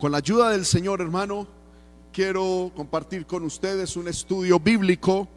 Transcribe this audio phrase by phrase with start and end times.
[0.00, 1.46] Con la ayuda del Señor, hermano,
[2.10, 5.28] quiero compartir con ustedes un estudio bíblico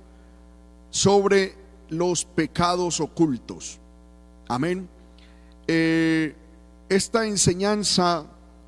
[0.90, 1.54] sobre
[1.90, 3.78] los pecados ocultos.
[4.48, 4.88] Amén.
[5.68, 6.34] Eh,
[6.88, 8.26] esta enseñanza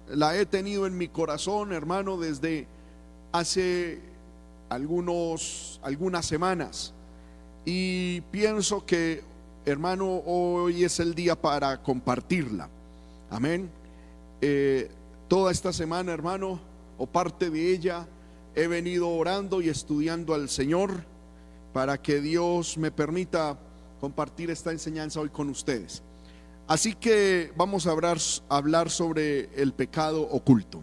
[0.09, 2.67] la he tenido en mi corazón, hermano, desde
[3.31, 4.01] hace
[4.67, 6.93] algunos, algunas semanas.
[7.63, 9.23] Y pienso que,
[9.65, 12.67] hermano, hoy es el día para compartirla.
[13.29, 13.69] Amén.
[14.41, 14.91] Eh,
[15.27, 16.59] toda esta semana, hermano,
[16.97, 18.07] o parte de ella,
[18.55, 21.05] he venido orando y estudiando al Señor
[21.73, 23.57] para que Dios me permita
[23.99, 26.03] compartir esta enseñanza hoy con ustedes.
[26.67, 28.17] Así que vamos a hablar,
[28.49, 30.81] hablar sobre el pecado oculto.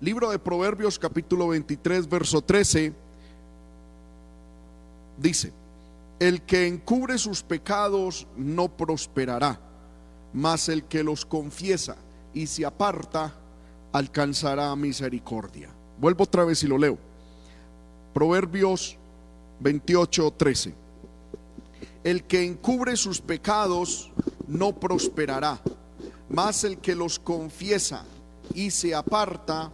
[0.00, 2.92] Libro de Proverbios capítulo 23, verso 13,
[5.16, 5.52] dice,
[6.18, 9.60] el que encubre sus pecados no prosperará,
[10.32, 11.96] mas el que los confiesa
[12.34, 13.34] y se aparta
[13.92, 15.70] alcanzará misericordia.
[15.98, 16.98] Vuelvo otra vez y lo leo.
[18.12, 18.96] Proverbios
[19.60, 20.74] 28, 13.
[22.04, 24.10] El que encubre sus pecados
[24.46, 25.60] no prosperará,
[26.28, 28.04] mas el que los confiesa
[28.54, 29.70] y se aparta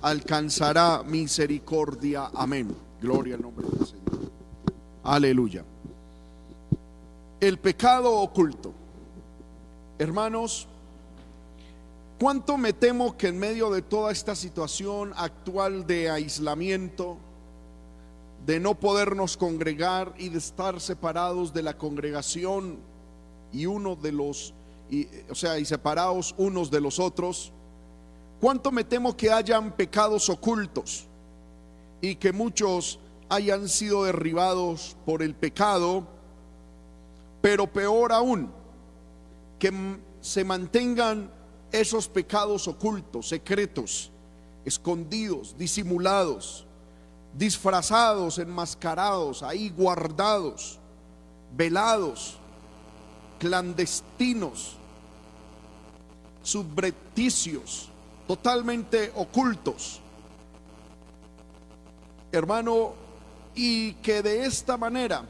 [0.00, 2.30] alcanzará misericordia.
[2.34, 2.74] Amén.
[3.00, 4.30] Gloria al nombre del Señor.
[5.02, 5.64] Aleluya.
[7.40, 8.72] El pecado oculto.
[9.98, 10.66] Hermanos,
[12.18, 17.18] ¿cuánto me temo que en medio de toda esta situación actual de aislamiento,
[18.46, 22.78] de no podernos congregar y de estar separados de la congregación
[23.52, 24.52] y uno de los,
[25.30, 27.52] o sea, y separados unos de los otros,
[28.40, 31.06] cuánto me temo que hayan pecados ocultos
[32.00, 32.98] y que muchos
[33.30, 36.06] hayan sido derribados por el pecado,
[37.40, 38.50] pero peor aún,
[39.58, 39.72] que
[40.20, 41.30] se mantengan
[41.80, 44.12] esos pecados ocultos, secretos,
[44.64, 46.64] escondidos, disimulados,
[47.36, 50.78] disfrazados, enmascarados, ahí guardados,
[51.56, 52.36] velados,
[53.40, 54.76] clandestinos,
[56.44, 57.88] subrepticios,
[58.28, 60.00] totalmente ocultos.
[62.30, 62.94] Hermano,
[63.56, 65.24] y que de esta manera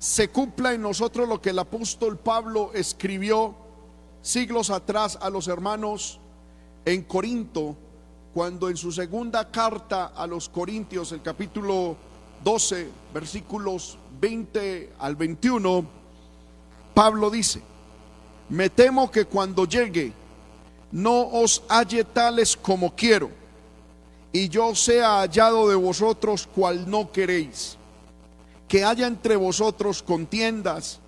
[0.00, 3.61] se cumpla en nosotros lo que el apóstol Pablo escribió
[4.22, 6.20] siglos atrás a los hermanos
[6.84, 7.76] en Corinto,
[8.32, 11.96] cuando en su segunda carta a los Corintios, el capítulo
[12.42, 15.84] 12, versículos 20 al 21,
[16.94, 17.62] Pablo dice,
[18.48, 20.12] me temo que cuando llegue
[20.90, 23.30] no os halle tales como quiero
[24.32, 27.76] y yo sea hallado de vosotros cual no queréis.
[28.66, 31.00] Que haya entre vosotros contiendas,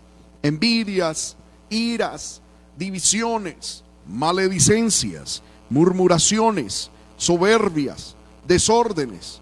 [0.42, 1.36] envidias,
[1.70, 2.42] iras,
[2.76, 9.40] divisiones, maledicencias, murmuraciones, soberbias, desórdenes.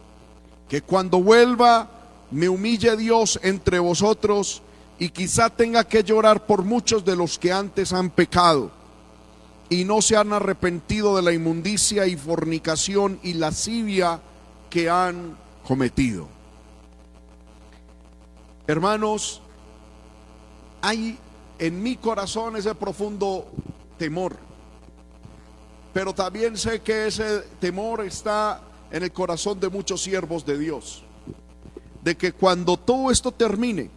[0.69, 1.91] Que cuando vuelva
[2.31, 4.63] me humille Dios entre vosotros
[4.99, 8.71] y quizá tenga que llorar por muchos de los que antes han pecado
[9.69, 14.21] y no se han arrepentido de la inmundicia y fornicación y lascivia
[14.69, 16.29] que han cometido.
[18.67, 19.41] Hermanos,
[20.83, 21.19] hay
[21.63, 23.47] en mi corazón ese profundo
[23.97, 24.37] temor,
[25.95, 31.05] pero también sé que ese temor está en el corazón de muchos siervos de Dios,
[32.03, 33.91] de que cuando todo esto termine,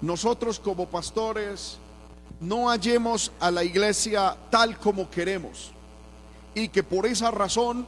[0.00, 1.76] nosotros como pastores,
[2.40, 5.72] no hallemos a la iglesia tal como queremos.
[6.54, 7.84] Y que por esa razón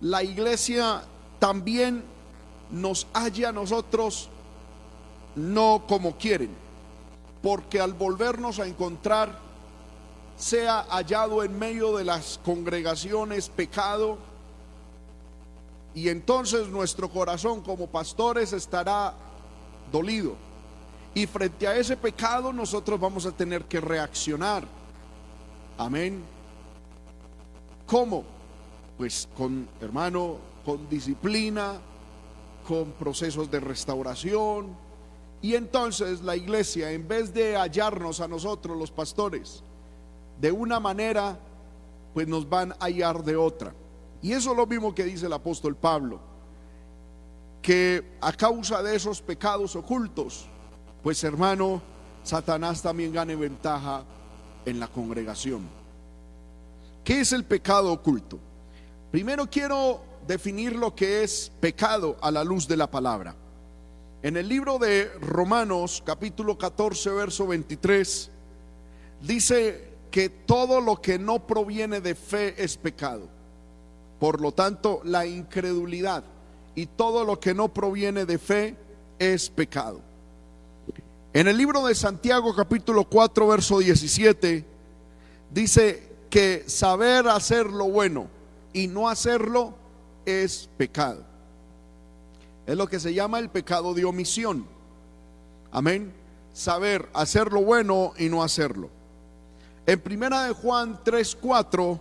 [0.00, 1.02] la iglesia
[1.40, 2.04] también
[2.70, 4.28] nos halla a nosotros
[5.34, 6.61] no como quieren,
[7.42, 9.38] porque al volvernos a encontrar
[10.36, 14.18] sea hallado en medio de las congregaciones pecado
[15.94, 19.14] y entonces nuestro corazón como pastores estará
[19.90, 20.36] dolido
[21.14, 24.66] y frente a ese pecado nosotros vamos a tener que reaccionar.
[25.76, 26.22] Amén.
[27.86, 28.24] ¿Cómo?
[28.96, 31.74] Pues con, hermano, con disciplina,
[32.66, 34.74] con procesos de restauración.
[35.42, 39.64] Y entonces la iglesia, en vez de hallarnos a nosotros los pastores
[40.40, 41.38] de una manera,
[42.14, 43.74] pues nos van a hallar de otra.
[44.22, 46.20] Y eso es lo mismo que dice el apóstol Pablo,
[47.60, 50.46] que a causa de esos pecados ocultos,
[51.02, 51.82] pues hermano,
[52.22, 54.04] Satanás también gane ventaja
[54.64, 55.68] en la congregación.
[57.02, 58.38] ¿Qué es el pecado oculto?
[59.10, 63.34] Primero quiero definir lo que es pecado a la luz de la palabra.
[64.22, 68.30] En el libro de Romanos capítulo 14 verso 23
[69.20, 73.28] dice que todo lo que no proviene de fe es pecado.
[74.20, 76.22] Por lo tanto, la incredulidad
[76.76, 78.76] y todo lo que no proviene de fe
[79.18, 80.00] es pecado.
[81.32, 84.64] En el libro de Santiago capítulo 4 verso 17
[85.50, 88.28] dice que saber hacer lo bueno
[88.72, 89.74] y no hacerlo
[90.24, 91.31] es pecado.
[92.66, 94.66] Es lo que se llama el pecado de omisión.
[95.70, 96.12] Amén.
[96.52, 98.90] Saber hacer lo bueno y no hacerlo.
[99.86, 101.98] En primera de Juan 3:4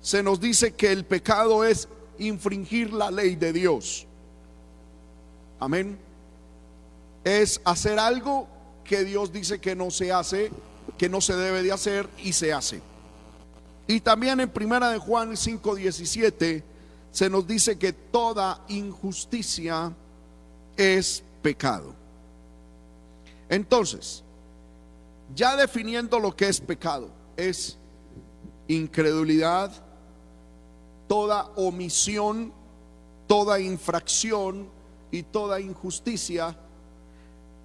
[0.00, 1.88] se nos dice que el pecado es
[2.18, 4.06] infringir la ley de Dios.
[5.60, 5.98] Amén.
[7.22, 8.48] Es hacer algo
[8.84, 10.50] que Dios dice que no se hace,
[10.98, 12.82] que no se debe de hacer y se hace.
[13.86, 16.64] Y también en primera de Juan 5:17
[17.14, 19.92] se nos dice que toda injusticia
[20.76, 21.94] es pecado.
[23.48, 24.24] Entonces,
[25.32, 27.78] ya definiendo lo que es pecado, es
[28.66, 29.70] incredulidad,
[31.06, 32.52] toda omisión,
[33.28, 34.66] toda infracción
[35.12, 36.56] y toda injusticia,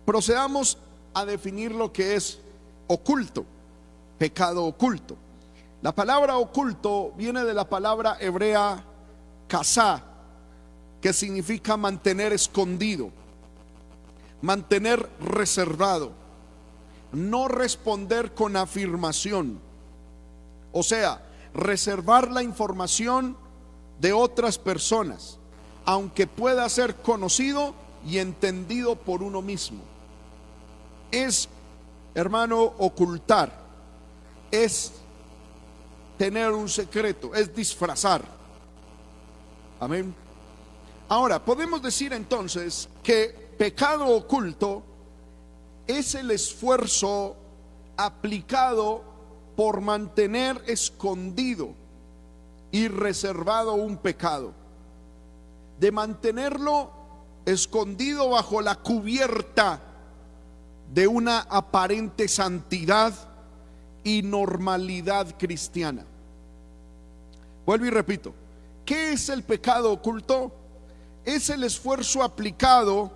[0.06, 0.78] procedamos
[1.12, 2.38] a definir lo que es
[2.86, 3.46] oculto,
[4.20, 5.18] pecado oculto.
[5.82, 8.86] La palabra oculto viene de la palabra hebrea
[9.50, 10.02] casá,
[11.02, 13.12] que significa mantener escondido,
[14.42, 16.14] mantener reservado,
[17.12, 19.60] no responder con afirmación.
[20.72, 21.22] O sea,
[21.54, 23.36] reservar la información
[24.00, 25.38] de otras personas,
[25.84, 27.74] aunque pueda ser conocido
[28.06, 29.82] y entendido por uno mismo.
[31.12, 31.50] Es,
[32.14, 33.52] hermano, ocultar,
[34.52, 34.94] es
[36.18, 38.39] tener un secreto, es disfrazar.
[39.80, 40.14] Amén.
[41.08, 44.84] Ahora, podemos decir entonces que pecado oculto
[45.88, 47.36] es el esfuerzo
[47.98, 49.04] aplicado
[49.56, 51.74] por mantener escondido
[52.72, 54.54] y reservado un pecado,
[55.80, 56.92] de mantenerlo
[57.46, 59.82] escondido bajo la cubierta
[60.94, 63.14] de una aparente santidad
[64.04, 66.06] y normalidad cristiana.
[67.66, 68.34] Vuelvo y repito,
[68.90, 70.52] ¿qué es el pecado oculto?
[71.24, 73.12] Es el esfuerzo aplicado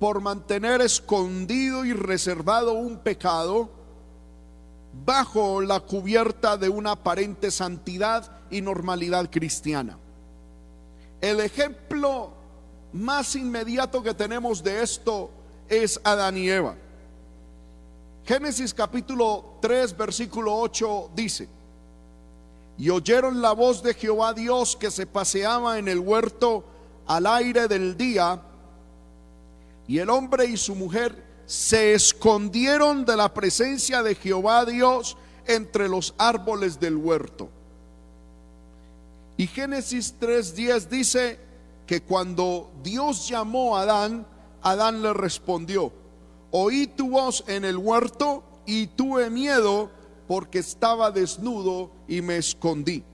[0.00, 3.70] por mantener escondido y reservado un pecado
[5.04, 10.00] bajo la cubierta de una aparente santidad y normalidad cristiana.
[11.20, 12.32] El ejemplo
[12.92, 15.30] más inmediato que tenemos de esto
[15.68, 16.74] es Adán y Eva.
[18.24, 21.48] Génesis capítulo 3 versículo 8 dice,
[22.76, 26.64] y oyeron la voz de Jehová Dios que se paseaba en el huerto
[27.06, 28.40] al aire del día,
[29.86, 35.16] y el hombre y su mujer se escondieron de la presencia de Jehová Dios
[35.46, 37.50] entre los árboles del huerto.
[39.36, 41.38] Y Génesis 3:10 dice
[41.86, 44.26] que cuando Dios llamó a Adán,
[44.62, 45.92] Adán le respondió,
[46.50, 49.90] oí tu voz en el huerto y tuve miedo
[50.26, 53.04] porque estaba desnudo y me escondí.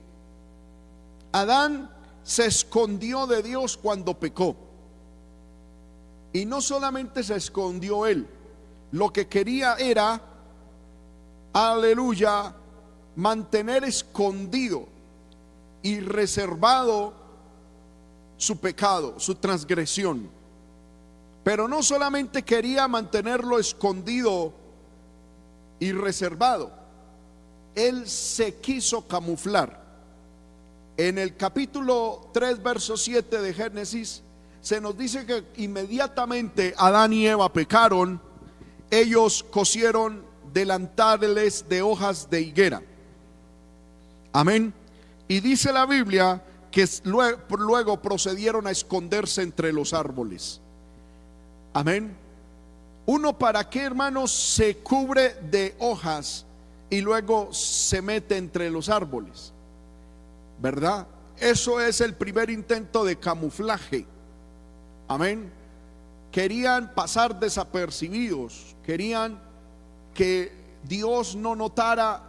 [1.31, 1.89] Adán
[2.23, 4.55] se escondió de Dios cuando pecó.
[6.33, 8.27] Y no solamente se escondió él,
[8.91, 10.21] lo que quería era,
[11.53, 12.55] aleluya,
[13.15, 14.87] mantener escondido
[15.81, 17.13] y reservado
[18.37, 20.29] su pecado, su transgresión.
[21.43, 24.53] Pero no solamente quería mantenerlo escondido
[25.79, 26.71] y reservado,
[27.75, 29.81] él se quiso camuflar.
[30.97, 34.23] En el capítulo 3, verso 7 de Génesis,
[34.61, 38.21] se nos dice que inmediatamente Adán y Eva pecaron,
[38.91, 40.23] ellos cosieron
[40.53, 42.81] delantales de hojas de higuera.
[44.33, 44.73] Amén.
[45.27, 50.61] Y dice la Biblia que luego procedieron a esconderse entre los árboles.
[51.73, 52.15] Amén.
[53.05, 56.45] Uno para qué, hermanos, se cubre de hojas
[56.91, 59.51] y luego se mete entre los árboles.
[60.61, 61.07] ¿Verdad?
[61.37, 64.05] Eso es el primer intento de camuflaje.
[65.07, 65.51] Amén.
[66.31, 69.41] Querían pasar desapercibidos, querían
[70.13, 70.51] que
[70.83, 72.21] Dios no notara,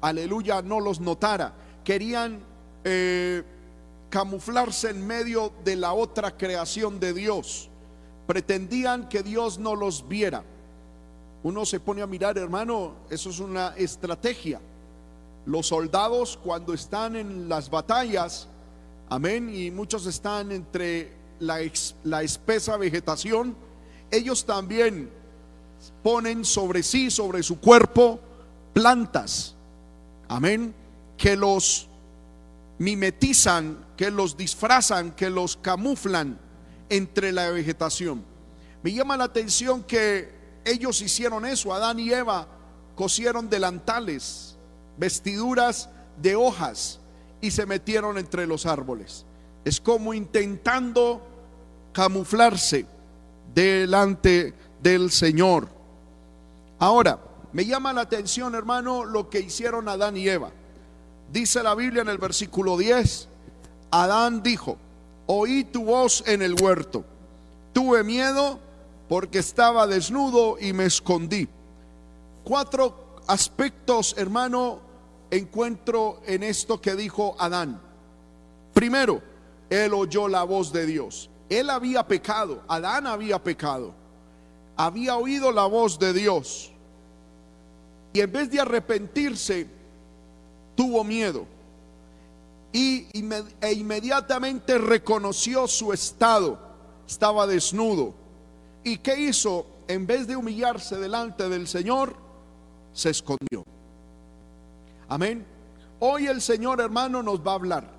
[0.00, 1.52] aleluya, no los notara.
[1.84, 2.40] Querían
[2.82, 3.44] eh,
[4.08, 7.70] camuflarse en medio de la otra creación de Dios
[8.30, 10.44] pretendían que Dios no los viera.
[11.42, 14.60] Uno se pone a mirar, hermano, eso es una estrategia.
[15.46, 18.46] Los soldados cuando están en las batallas,
[19.08, 21.58] amén, y muchos están entre la,
[22.04, 23.56] la espesa vegetación,
[24.10, 25.10] ellos también
[26.02, 28.20] ponen sobre sí, sobre su cuerpo,
[28.74, 29.56] plantas
[30.30, 30.72] Amén.
[31.16, 31.88] Que los
[32.78, 36.38] mimetizan, que los disfrazan, que los camuflan
[36.88, 38.24] entre la vegetación.
[38.82, 42.46] Me llama la atención que ellos hicieron eso, Adán y Eva
[42.94, 44.56] cosieron delantales,
[44.98, 45.88] vestiduras
[46.20, 47.00] de hojas
[47.40, 49.24] y se metieron entre los árboles.
[49.64, 51.22] Es como intentando
[51.92, 52.86] camuflarse
[53.54, 55.68] delante del Señor.
[56.78, 57.18] Ahora,
[57.52, 60.50] me llama la atención, hermano, lo que hicieron Adán y Eva.
[61.32, 63.28] Dice la Biblia en el versículo 10,
[63.90, 64.78] Adán dijo,
[65.26, 67.04] oí tu voz en el huerto,
[67.72, 68.58] tuve miedo
[69.10, 71.48] porque estaba desnudo y me escondí.
[72.44, 74.78] Cuatro aspectos, hermano,
[75.32, 77.80] encuentro en esto que dijo Adán.
[78.72, 79.20] Primero,
[79.68, 81.28] él oyó la voz de Dios.
[81.48, 83.92] Él había pecado, Adán había pecado.
[84.76, 86.70] Había oído la voz de Dios.
[88.12, 89.66] Y en vez de arrepentirse,
[90.76, 91.46] tuvo miedo.
[92.72, 93.08] Y
[93.60, 96.60] e inmediatamente reconoció su estado.
[97.08, 98.19] Estaba desnudo.
[98.84, 99.66] ¿Y qué hizo?
[99.88, 102.14] En vez de humillarse delante del Señor,
[102.92, 103.64] se escondió.
[105.08, 105.44] Amén.
[105.98, 107.90] Hoy el Señor hermano nos va a hablar.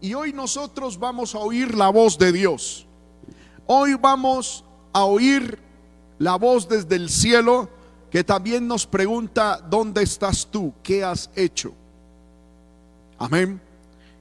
[0.00, 2.86] Y hoy nosotros vamos a oír la voz de Dios.
[3.66, 5.58] Hoy vamos a oír
[6.18, 7.68] la voz desde el cielo
[8.10, 10.74] que también nos pregunta, ¿dónde estás tú?
[10.82, 11.72] ¿Qué has hecho?
[13.18, 13.58] Amén.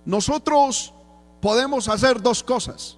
[0.06, 0.94] Nosotros
[1.42, 2.98] podemos hacer dos cosas.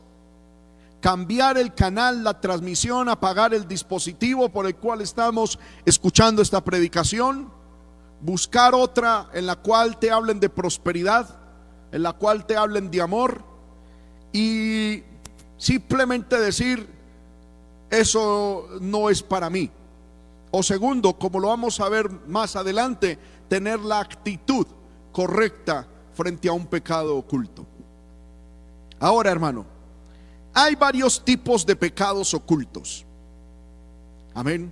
[1.03, 7.51] Cambiar el canal, la transmisión, apagar el dispositivo por el cual estamos escuchando esta predicación
[8.23, 11.27] buscar otra en la cual te hablen de prosperidad,
[11.91, 13.43] en la cual te hablen de amor
[14.31, 15.03] y
[15.57, 16.87] simplemente decir,
[17.89, 19.69] eso no es para mí.
[20.51, 23.19] O segundo, como lo vamos a ver más adelante,
[23.49, 24.65] tener la actitud
[25.11, 27.65] correcta frente a un pecado oculto.
[28.99, 29.65] Ahora, hermano,
[30.53, 33.05] hay varios tipos de pecados ocultos.
[34.33, 34.71] Amén.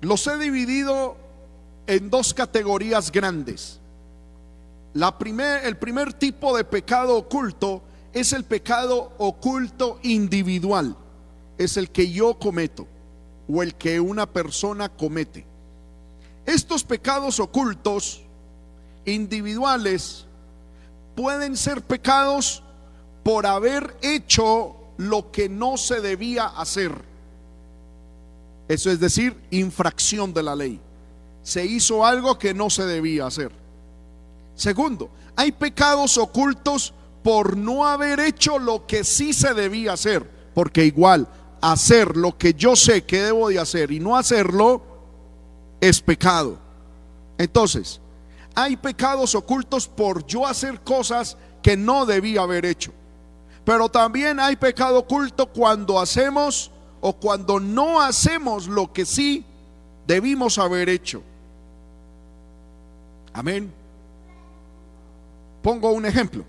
[0.00, 1.16] Los he dividido
[1.86, 3.80] en dos categorías grandes.
[4.94, 5.14] La
[5.62, 7.82] el primer tipo de pecado oculto
[8.12, 10.96] es el pecado oculto individual.
[11.58, 12.86] Es el que yo cometo
[13.48, 15.44] o el que una persona comete.
[16.46, 18.22] Estos pecados ocultos
[19.04, 20.26] individuales
[21.14, 22.62] pueden ser pecados
[23.26, 26.92] por haber hecho lo que no se debía hacer.
[28.68, 30.80] Eso es decir, infracción de la ley
[31.42, 33.50] se hizo algo que no se debía hacer.
[34.54, 40.84] Segundo, hay pecados ocultos por no haber hecho lo que sí se debía hacer, porque
[40.84, 41.26] igual
[41.60, 44.82] hacer lo que yo sé que debo de hacer y no hacerlo
[45.80, 46.60] es pecado.
[47.38, 48.00] Entonces,
[48.54, 52.92] hay pecados ocultos por yo hacer cosas que no debía haber hecho.
[53.66, 56.70] Pero también hay pecado oculto cuando hacemos
[57.00, 59.44] o cuando no hacemos lo que sí
[60.06, 61.20] debimos haber hecho.
[63.32, 63.74] Amén.
[65.62, 66.44] Pongo un ejemplo.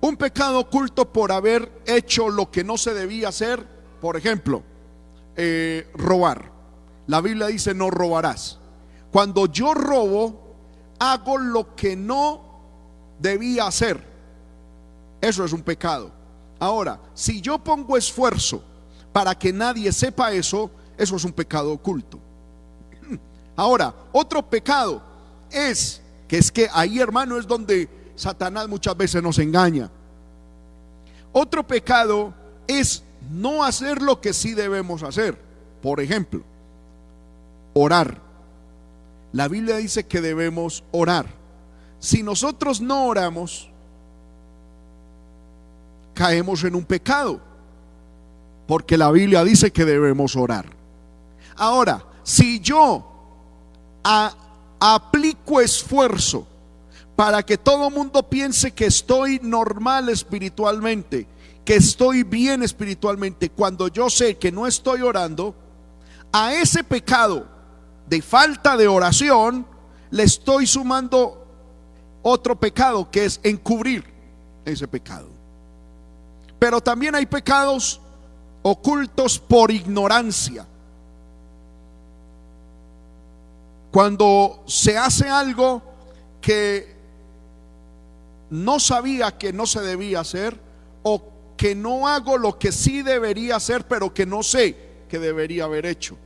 [0.00, 3.66] Un pecado oculto por haber hecho lo que no se debía hacer,
[4.00, 4.62] por ejemplo,
[5.34, 6.52] eh, robar.
[7.08, 8.60] La Biblia dice no robarás.
[9.10, 10.54] Cuando yo robo,
[11.00, 12.40] hago lo que no
[13.18, 14.00] debía hacer.
[15.20, 16.15] Eso es un pecado.
[16.58, 18.62] Ahora, si yo pongo esfuerzo
[19.12, 22.18] para que nadie sepa eso, eso es un pecado oculto.
[23.56, 25.02] Ahora, otro pecado
[25.50, 29.90] es que es que ahí, hermano, es donde Satanás muchas veces nos engaña.
[31.32, 32.34] Otro pecado
[32.66, 35.38] es no hacer lo que sí debemos hacer.
[35.82, 36.42] Por ejemplo,
[37.74, 38.20] orar.
[39.32, 41.26] La Biblia dice que debemos orar.
[41.98, 43.70] Si nosotros no oramos,
[46.16, 47.40] caemos en un pecado.
[48.66, 50.66] Porque la Biblia dice que debemos orar.
[51.54, 53.06] Ahora, si yo
[54.02, 54.34] a,
[54.80, 56.46] aplico esfuerzo
[57.14, 61.28] para que todo mundo piense que estoy normal espiritualmente,
[61.64, 65.54] que estoy bien espiritualmente, cuando yo sé que no estoy orando,
[66.32, 67.46] a ese pecado
[68.08, 69.66] de falta de oración
[70.10, 71.46] le estoy sumando
[72.22, 74.04] otro pecado que es encubrir
[74.64, 75.35] ese pecado.
[76.58, 78.00] Pero también hay pecados
[78.62, 80.66] ocultos por ignorancia.
[83.90, 85.82] Cuando se hace algo
[86.40, 86.96] que
[88.50, 90.58] no sabía que no se debía hacer
[91.02, 91.22] o
[91.56, 94.76] que no hago lo que sí debería hacer, pero que no sé
[95.08, 96.16] que debería haber hecho.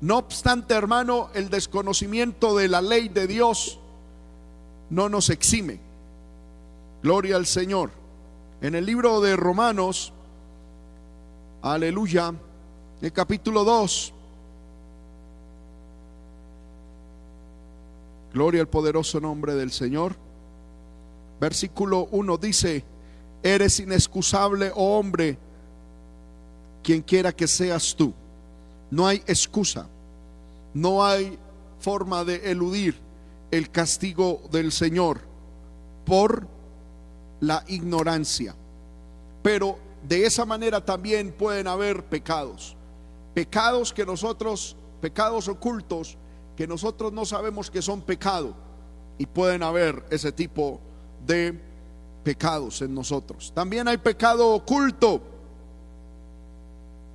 [0.00, 3.78] No obstante, hermano, el desconocimiento de la ley de Dios
[4.88, 5.78] no nos exime.
[7.02, 7.99] Gloria al Señor.
[8.62, 10.12] En el libro de Romanos,
[11.62, 12.34] aleluya,
[13.00, 14.12] el capítulo 2,
[18.34, 20.14] gloria al poderoso nombre del Señor.
[21.40, 22.84] Versículo 1 dice,
[23.42, 25.38] eres inexcusable, oh hombre,
[26.82, 28.12] quien quiera que seas tú.
[28.90, 29.88] No hay excusa,
[30.74, 31.38] no hay
[31.78, 32.94] forma de eludir
[33.50, 35.22] el castigo del Señor
[36.04, 36.59] por
[37.40, 38.54] la ignorancia.
[39.42, 42.76] Pero de esa manera también pueden haber pecados.
[43.34, 46.16] Pecados que nosotros, pecados ocultos,
[46.56, 48.54] que nosotros no sabemos que son pecado.
[49.18, 50.80] Y pueden haber ese tipo
[51.26, 51.58] de
[52.22, 53.52] pecados en nosotros.
[53.54, 55.20] También hay pecado oculto.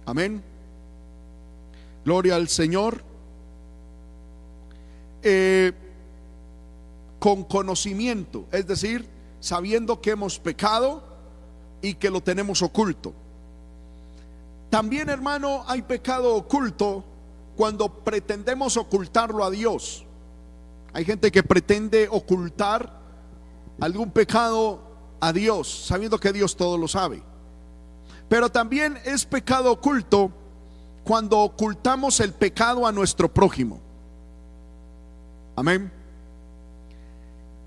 [0.06, 0.44] Amén.
[2.04, 3.04] Gloria al Señor.
[5.24, 5.74] Eh,
[7.18, 9.10] con conocimiento, es decir,
[9.46, 11.04] sabiendo que hemos pecado
[11.80, 13.14] y que lo tenemos oculto.
[14.72, 17.06] También, hermano, hay pecado oculto
[17.56, 20.04] cuando pretendemos ocultarlo a Dios.
[20.94, 22.92] Hay gente que pretende ocultar
[23.80, 24.80] algún pecado
[25.20, 27.22] a Dios, sabiendo que Dios todo lo sabe.
[28.28, 30.32] Pero también es pecado oculto
[31.04, 33.80] cuando ocultamos el pecado a nuestro prójimo.
[35.56, 36.05] Amén.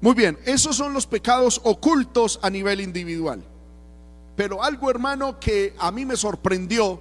[0.01, 3.43] Muy bien, esos son los pecados ocultos a nivel individual.
[4.37, 7.01] Pero algo, hermano, que a mí me sorprendió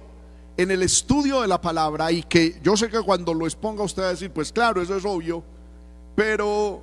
[0.56, 4.02] en el estudio de la palabra y que yo sé que cuando lo exponga usted
[4.02, 5.44] va a decir, pues claro, eso es obvio,
[6.16, 6.82] pero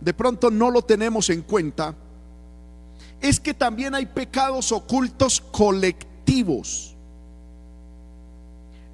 [0.00, 1.94] de pronto no lo tenemos en cuenta,
[3.20, 6.96] es que también hay pecados ocultos colectivos.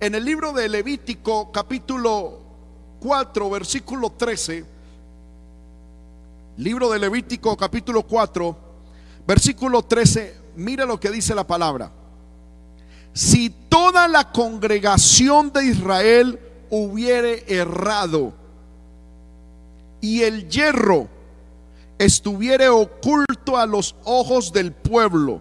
[0.01, 2.41] En el libro de Levítico capítulo
[2.99, 4.65] 4, versículo 13,
[6.61, 8.57] libro de Levítico capítulo 4,
[9.27, 11.91] versículo 13, mira lo que dice la palabra.
[13.15, 18.35] Si toda la congregación de Israel hubiere errado
[20.03, 21.09] y el hierro
[21.99, 25.41] estuviere oculto a los ojos del pueblo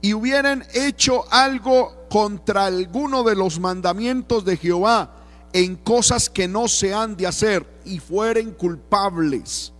[0.00, 5.16] y hubieran hecho algo contra alguno de los mandamientos de Jehová
[5.52, 9.72] en cosas que no se han de hacer y fueren culpables.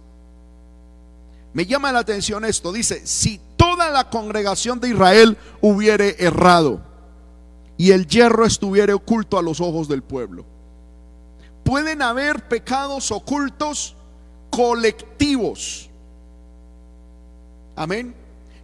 [1.52, 6.80] Me llama la atención esto, dice, si toda la congregación de Israel hubiere errado
[7.76, 10.44] y el hierro estuviera oculto a los ojos del pueblo.
[11.64, 13.96] Pueden haber pecados ocultos
[14.50, 15.90] colectivos.
[17.76, 18.14] Amén.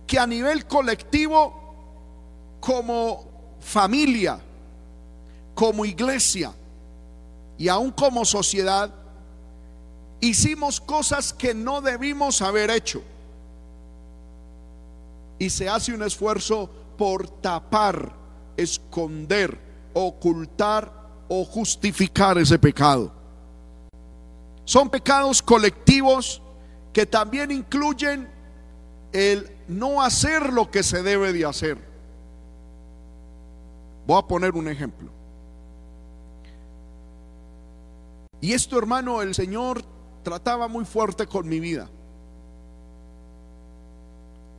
[0.07, 4.41] Que a nivel colectivo, como familia,
[5.55, 6.53] como iglesia
[7.57, 8.95] y aún como sociedad,
[10.21, 13.03] hicimos cosas que no debimos haber hecho.
[15.39, 18.13] Y se hace un esfuerzo por tapar,
[18.57, 19.59] esconder,
[19.95, 20.93] ocultar
[21.29, 23.13] o justificar ese pecado.
[24.65, 26.43] Son pecados colectivos
[26.93, 28.29] que también incluyen
[29.13, 31.79] el no hacer lo que se debe de hacer.
[34.07, 35.11] Voy a poner un ejemplo.
[38.41, 39.85] Y esto, hermano, el Señor
[40.29, 41.89] trataba muy fuerte con mi vida.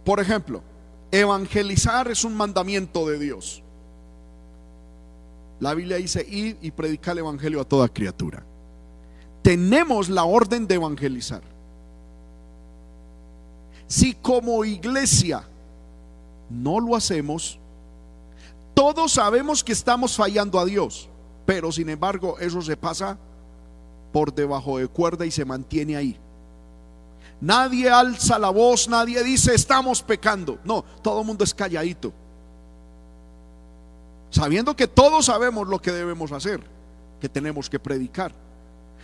[0.03, 0.63] Por ejemplo,
[1.12, 3.62] evangelizar es un mandamiento de Dios.
[5.60, 8.43] La Biblia dice ir y predicar el evangelio a toda criatura.
[9.43, 11.43] Tenemos la orden de evangelizar.
[13.86, 15.43] Si como iglesia
[16.49, 17.60] no lo hacemos,
[18.73, 21.10] todos sabemos que estamos fallando a Dios,
[21.45, 23.19] pero sin embargo eso se pasa
[24.11, 26.19] por debajo de cuerda y se mantiene ahí.
[27.41, 30.59] Nadie alza la voz, nadie dice estamos pecando.
[30.63, 32.11] No, todo el mundo es calladito.
[34.29, 36.61] Sabiendo que todos sabemos lo que debemos hacer,
[37.19, 38.33] que tenemos que predicar.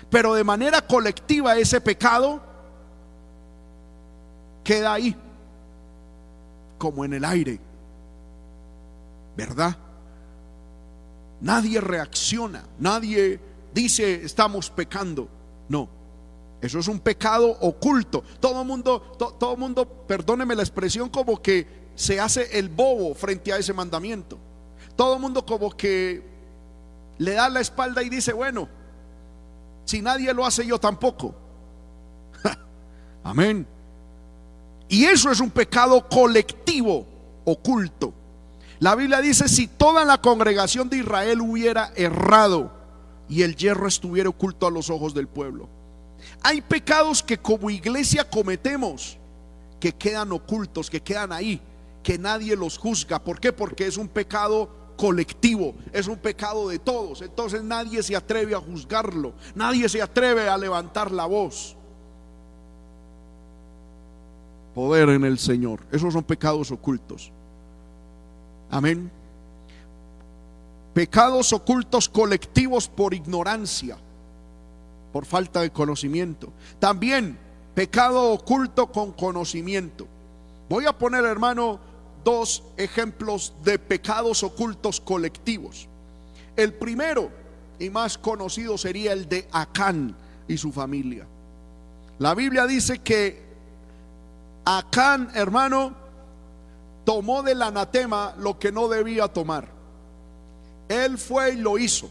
[0.10, 2.42] Pero de manera colectiva ese pecado
[4.64, 5.16] queda ahí,
[6.78, 7.60] como en el aire.
[9.38, 9.76] ¿Verdad?
[11.42, 13.40] Nadie reacciona, nadie
[13.76, 15.28] dice estamos pecando.
[15.70, 15.90] No,
[16.62, 18.24] eso es un pecado oculto.
[18.40, 19.00] Todo mundo,
[19.40, 24.40] todo mundo, perdóneme la expresión, como que se hace el bobo frente a ese mandamiento.
[24.96, 26.24] Todo mundo como que
[27.18, 28.68] le da la espalda y dice, bueno,
[29.84, 31.36] si nadie lo hace yo tampoco.
[33.24, 33.68] Amén.
[34.88, 37.06] Y eso es un pecado colectivo,
[37.44, 38.14] oculto.
[38.80, 42.75] La Biblia dice, si toda la congregación de Israel hubiera errado,
[43.28, 45.68] y el hierro estuviera oculto a los ojos del pueblo.
[46.44, 49.18] Hay pecados que como iglesia cometemos
[49.80, 51.62] que quedan ocultos, que quedan ahí,
[52.04, 53.20] que nadie los juzga.
[53.20, 53.52] ¿Por qué?
[53.52, 57.22] Porque es un pecado colectivo, es un pecado de todos.
[57.22, 61.76] Entonces nadie se atreve a juzgarlo, nadie se atreve a levantar la voz.
[64.74, 67.32] Poder en el Señor, esos son pecados ocultos.
[68.70, 69.10] Amén.
[70.96, 73.98] Pecados ocultos colectivos por ignorancia,
[75.12, 76.54] por falta de conocimiento.
[76.80, 77.38] También
[77.74, 80.08] pecado oculto con conocimiento.
[80.70, 81.82] Voy a poner, hermano,
[82.24, 85.90] dos ejemplos de pecados ocultos colectivos.
[86.56, 87.30] El primero
[87.78, 90.16] y más conocido sería el de Acán
[90.48, 91.28] y su familia.
[92.20, 93.44] La Biblia dice que
[94.64, 95.94] Acán, hermano,
[97.04, 99.75] tomó del anatema lo que no debía tomar.
[100.88, 102.10] Él fue y lo hizo.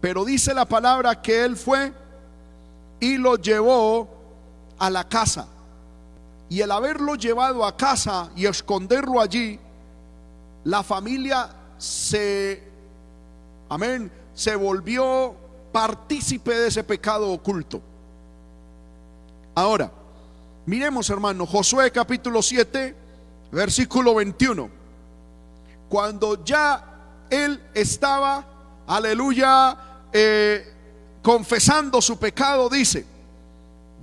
[0.00, 1.92] Pero dice la palabra que él fue
[3.00, 4.08] y lo llevó
[4.78, 5.48] a la casa.
[6.48, 9.58] Y el haberlo llevado a casa y esconderlo allí,
[10.64, 12.62] la familia se,
[13.68, 15.34] amén, se volvió
[15.72, 17.80] partícipe de ese pecado oculto.
[19.54, 19.90] Ahora,
[20.66, 22.94] miremos hermano, Josué capítulo 7,
[23.50, 24.70] versículo 21.
[25.88, 26.95] Cuando ya
[27.30, 28.44] él estaba,
[28.86, 29.76] aleluya,
[30.12, 30.72] eh,
[31.22, 33.04] confesando su pecado, dice,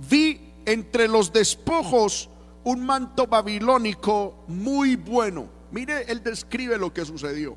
[0.08, 2.28] vi entre los despojos
[2.64, 5.48] un manto babilónico muy bueno.
[5.70, 7.56] Mire, él describe lo que sucedió.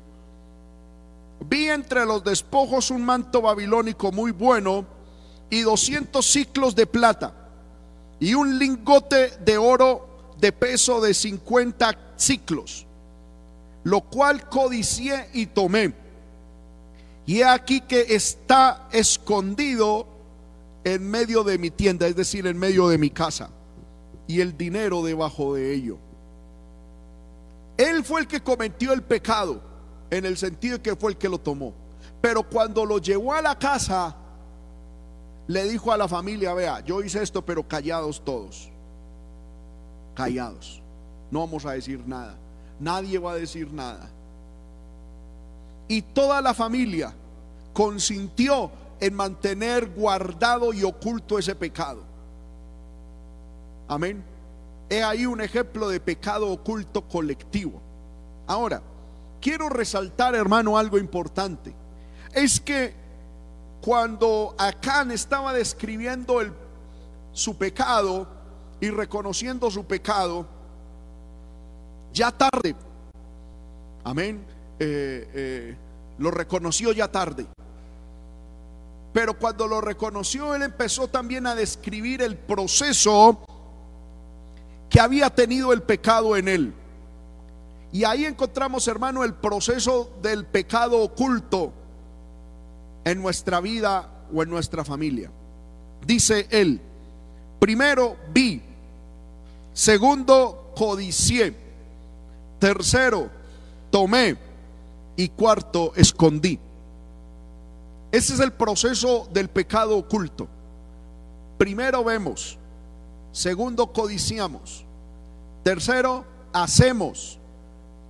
[1.48, 4.84] Vi entre los despojos un manto babilónico muy bueno
[5.50, 7.32] y 200 ciclos de plata
[8.18, 12.87] y un lingote de oro de peso de 50 ciclos
[13.88, 15.94] lo cual codicié y tomé.
[17.24, 20.06] Y he aquí que está escondido
[20.84, 23.50] en medio de mi tienda, es decir, en medio de mi casa,
[24.26, 25.96] y el dinero debajo de ello.
[27.78, 29.62] Él fue el que cometió el pecado,
[30.10, 31.72] en el sentido de que fue el que lo tomó.
[32.20, 34.14] Pero cuando lo llevó a la casa,
[35.46, 38.70] le dijo a la familia, vea, yo hice esto, pero callados todos.
[40.14, 40.82] Callados.
[41.30, 42.38] No vamos a decir nada
[42.80, 44.10] nadie va a decir nada.
[45.88, 47.14] Y toda la familia
[47.72, 52.02] consintió en mantener guardado y oculto ese pecado.
[53.86, 54.22] Amén.
[54.90, 57.80] He ahí un ejemplo de pecado oculto colectivo.
[58.46, 58.82] Ahora,
[59.40, 61.74] quiero resaltar, hermano, algo importante.
[62.32, 62.94] Es que
[63.80, 66.40] cuando Acán estaba describiendo
[67.32, 68.26] su pecado
[68.80, 70.46] y reconociendo su pecado,
[72.18, 72.74] ya tarde.
[74.02, 74.44] Amén.
[74.80, 75.76] Eh, eh,
[76.18, 77.46] lo reconoció ya tarde.
[79.12, 83.38] Pero cuando lo reconoció, él empezó también a describir el proceso
[84.90, 86.74] que había tenido el pecado en él.
[87.92, 91.72] Y ahí encontramos, hermano, el proceso del pecado oculto
[93.04, 95.30] en nuestra vida o en nuestra familia.
[96.04, 96.80] Dice él,
[97.60, 98.60] primero vi,
[99.72, 101.67] segundo codicié
[102.58, 103.30] Tercero,
[103.90, 104.36] tomé.
[105.16, 106.60] Y cuarto, escondí.
[108.12, 110.46] Ese es el proceso del pecado oculto.
[111.58, 112.56] Primero vemos.
[113.32, 114.84] Segundo, codiciamos.
[115.64, 117.38] Tercero, hacemos.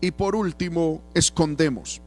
[0.01, 2.01] Y por último, escondemos.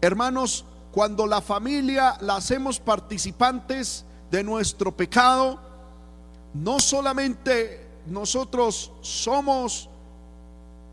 [0.00, 5.60] Hermanos, cuando la familia la hacemos participantes de nuestro pecado,
[6.54, 9.88] no solamente nosotros somos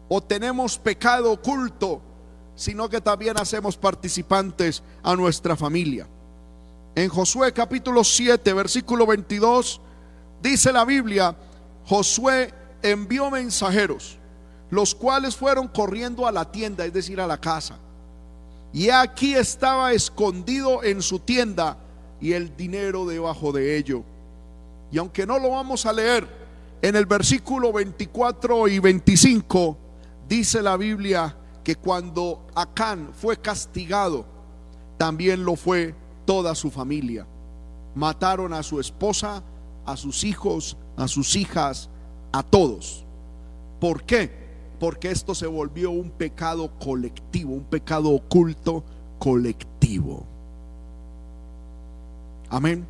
[0.09, 2.01] o tenemos pecado oculto,
[2.55, 6.07] sino que también hacemos participantes a nuestra familia.
[6.95, 9.79] En Josué capítulo 7, versículo 22,
[10.41, 11.35] dice la Biblia,
[11.85, 14.17] Josué envió mensajeros,
[14.71, 17.77] los cuales fueron corriendo a la tienda, es decir, a la casa.
[18.73, 21.77] Y aquí estaba escondido en su tienda
[22.19, 24.03] y el dinero debajo de ello.
[24.91, 26.27] Y aunque no lo vamos a leer,
[26.81, 29.77] en el versículo 24 y 25,
[30.29, 34.25] Dice la Biblia que cuando Acán fue castigado,
[34.99, 37.25] también lo fue toda su familia.
[37.95, 39.41] Mataron a su esposa,
[39.87, 41.89] a sus hijos, a sus hijas,
[42.31, 43.05] a todos.
[43.79, 44.31] ¿Por qué?
[44.79, 48.83] Porque esto se volvió un pecado colectivo, un pecado oculto
[49.17, 50.27] colectivo.
[52.51, 52.85] Amén.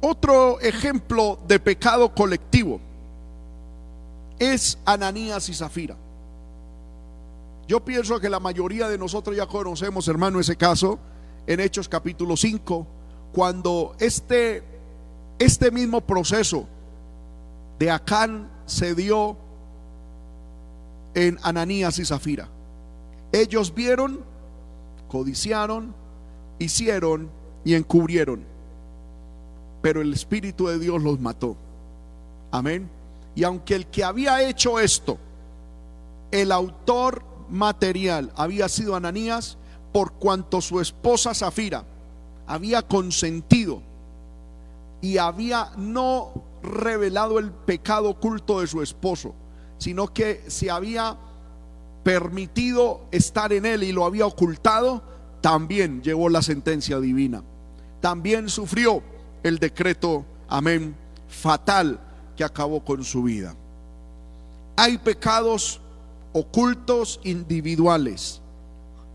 [0.00, 2.80] Otro ejemplo de pecado colectivo
[4.38, 5.96] es Ananías y Zafira.
[7.66, 10.98] Yo pienso que la mayoría de nosotros ya conocemos, hermano, ese caso.
[11.46, 12.86] en Hechos capítulo 5,
[13.32, 14.62] cuando este,
[15.38, 16.66] este mismo proceso
[17.78, 19.36] de Acán se dio
[21.14, 22.48] en Ananías y Zafira.
[23.32, 24.24] Ellos vieron,
[25.08, 25.94] codiciaron,
[26.58, 27.30] hicieron
[27.64, 28.44] y encubrieron.
[29.82, 31.56] Pero el Espíritu de Dios los mató.
[32.50, 32.88] Amén.
[33.34, 35.18] Y aunque el que había hecho esto,
[36.30, 39.58] el autor material había sido Ananías,
[39.92, 41.84] por cuanto su esposa Zafira
[42.46, 43.82] había consentido
[45.00, 49.34] y había no revelado el pecado oculto de su esposo,
[49.78, 51.16] sino que se había
[52.02, 55.02] permitido estar en él y lo había ocultado,
[55.40, 57.42] también llevó la sentencia divina.
[58.00, 59.02] También sufrió
[59.42, 60.96] el decreto, amén,
[61.28, 62.00] fatal
[62.36, 63.54] que acabó con su vida.
[64.76, 65.80] Hay pecados
[66.34, 68.42] ocultos individuales,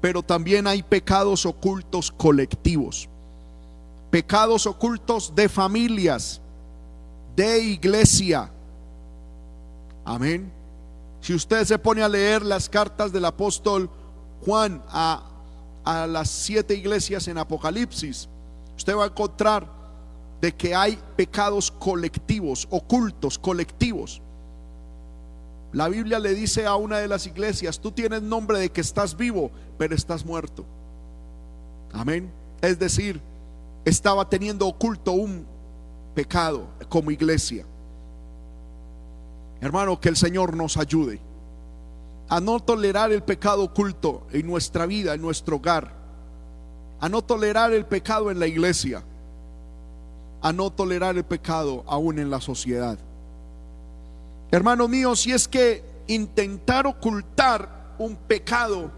[0.02, 3.10] pero también hay pecados ocultos colectivos.
[4.10, 6.42] Pecados ocultos de familias,
[7.36, 8.50] de iglesia.
[10.06, 10.52] Amén.
[11.20, 13.90] Si usted se pone a leer las cartas del apóstol
[14.46, 15.30] Juan a,
[15.84, 18.30] a las siete iglesias en Apocalipsis,
[18.78, 19.70] usted va a encontrar
[20.40, 24.22] de que hay pecados colectivos, ocultos, colectivos.
[25.72, 29.16] La Biblia le dice a una de las iglesias, tú tienes nombre de que estás
[29.16, 30.66] vivo, pero estás muerto.
[31.94, 32.32] Amén.
[32.62, 33.22] Es decir,
[33.86, 35.46] estaba teniendo oculto un
[36.16, 37.66] pecado como iglesia.
[39.62, 41.20] Hermano, que el Señor nos ayude
[42.30, 45.92] a no tolerar el pecado oculto en nuestra vida, en nuestro hogar,
[47.00, 49.04] a no tolerar el pecado en la iglesia,
[50.42, 52.98] a no tolerar el pecado aún en la sociedad.
[54.52, 58.92] Hermano mío, si es que intentar ocultar un pecado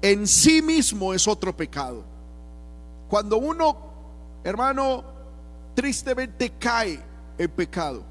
[0.00, 2.04] en sí mismo es otro pecado.
[3.08, 3.76] Cuando uno,
[4.44, 5.04] hermano,
[5.74, 7.00] tristemente cae
[7.36, 8.04] en pecado,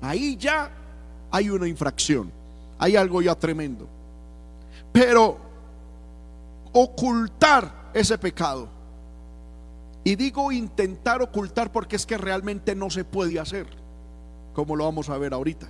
[0.00, 0.70] ahí ya
[1.30, 2.32] hay una infracción,
[2.78, 3.86] hay algo ya tremendo.
[4.92, 5.38] Pero
[6.72, 8.68] ocultar ese pecado,
[10.02, 13.66] y digo intentar ocultar porque es que realmente no se puede hacer,
[14.54, 15.68] como lo vamos a ver ahorita.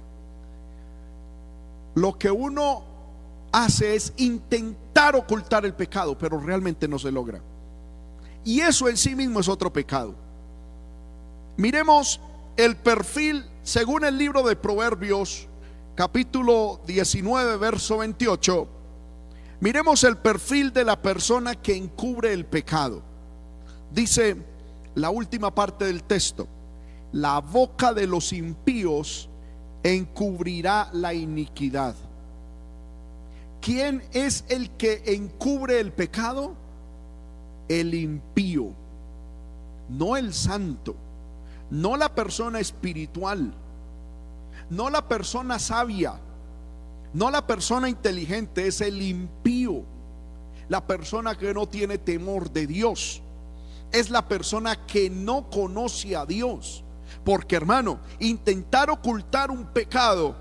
[1.97, 2.85] Lo que uno
[3.51, 7.40] hace es intentar ocultar el pecado, pero realmente no se logra.
[8.44, 10.14] Y eso en sí mismo es otro pecado.
[11.57, 12.20] Miremos
[12.57, 15.49] el perfil, según el libro de Proverbios,
[15.94, 18.68] capítulo 19, verso 28.
[19.61, 23.03] Miremos el perfil de la persona que encubre el pecado.
[23.90, 24.37] Dice
[24.97, 26.49] la última parte del texto,
[27.14, 29.29] la boca de los impíos
[29.85, 31.94] encubrirá la iniquidad.
[33.61, 36.55] ¿Quién es el que encubre el pecado?
[37.68, 38.72] El impío,
[39.88, 40.96] no el santo,
[41.70, 43.55] no la persona espiritual,
[44.68, 46.18] no la persona sabia,
[47.12, 49.85] no la persona inteligente, es el impío,
[50.68, 53.22] la persona que no tiene temor de Dios,
[53.92, 56.84] es la persona que no conoce a Dios.
[57.25, 60.37] Porque hermano, intentar ocultar un pecado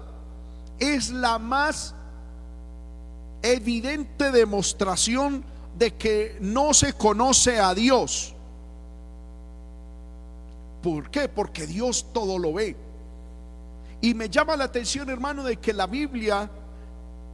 [0.80, 1.96] es la más
[3.42, 5.44] evidente demostración
[5.78, 8.34] de que no se conoce a Dios.
[10.82, 11.30] ¿Por qué?
[11.30, 12.76] Porque Dios todo lo ve.
[14.02, 16.50] Y me llama la atención, hermano, de que la Biblia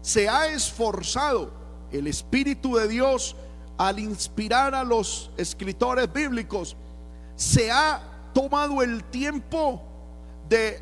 [0.02, 1.52] se ha esforzado,
[1.92, 3.36] el Espíritu de Dios,
[3.78, 6.76] al inspirar a los escritores bíblicos,
[7.36, 8.09] se ha
[8.40, 9.82] tomado el tiempo
[10.48, 10.82] de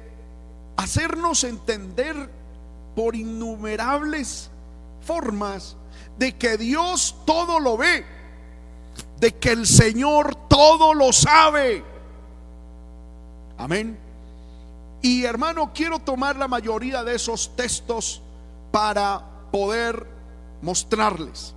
[0.76, 2.30] hacernos entender
[2.96, 4.52] por innumerables
[5.02, 5.76] formas
[6.20, 8.06] de que Dios todo lo ve,
[9.20, 11.84] de que el Señor todo lo sabe.
[13.58, 13.98] Amén.
[15.02, 18.22] Y hermano, quiero tomar la mayoría de esos textos
[18.72, 19.20] para
[19.52, 20.06] poder
[20.62, 21.56] mostrarles.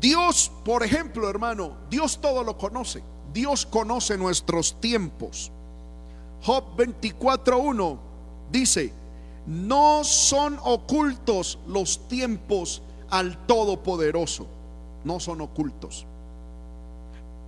[0.00, 3.02] Dios, por ejemplo, hermano, Dios todo lo conoce.
[3.32, 5.50] Dios conoce nuestros tiempos.
[6.42, 7.98] Job 24.1
[8.50, 8.92] dice,
[9.46, 14.46] no son ocultos los tiempos al Todopoderoso.
[15.04, 16.06] No son ocultos.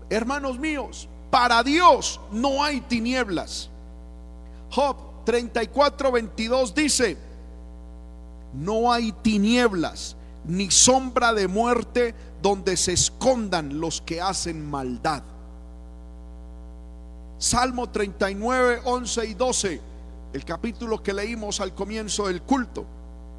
[0.09, 3.71] Hermanos míos, para Dios no hay tinieblas.
[4.71, 7.17] Job 34.22 dice,
[8.53, 15.23] no hay tinieblas ni sombra de muerte donde se escondan los que hacen maldad.
[17.41, 19.81] Salmo 39, 11 y 12,
[20.33, 22.87] el capítulo que leímos al comienzo del culto,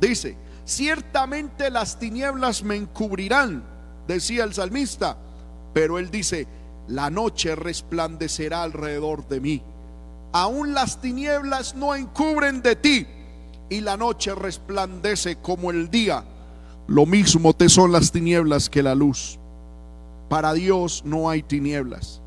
[0.01, 0.35] dice,
[0.65, 3.71] ciertamente las tinieblas me encubrirán
[4.07, 5.17] decía el salmista,
[5.73, 6.47] pero él dice,
[6.87, 9.63] la noche resplandecerá alrededor de mí.
[10.33, 13.07] Aún las tinieblas no encubren de ti
[13.69, 16.23] y la noche resplandece como el día.
[16.87, 19.39] Lo mismo te son las tinieblas que la luz.
[20.29, 22.21] Para Dios no hay tinieblas.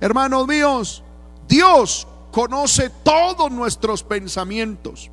[0.00, 1.02] Hermanos míos,
[1.48, 5.10] Dios conoce todos nuestros pensamientos.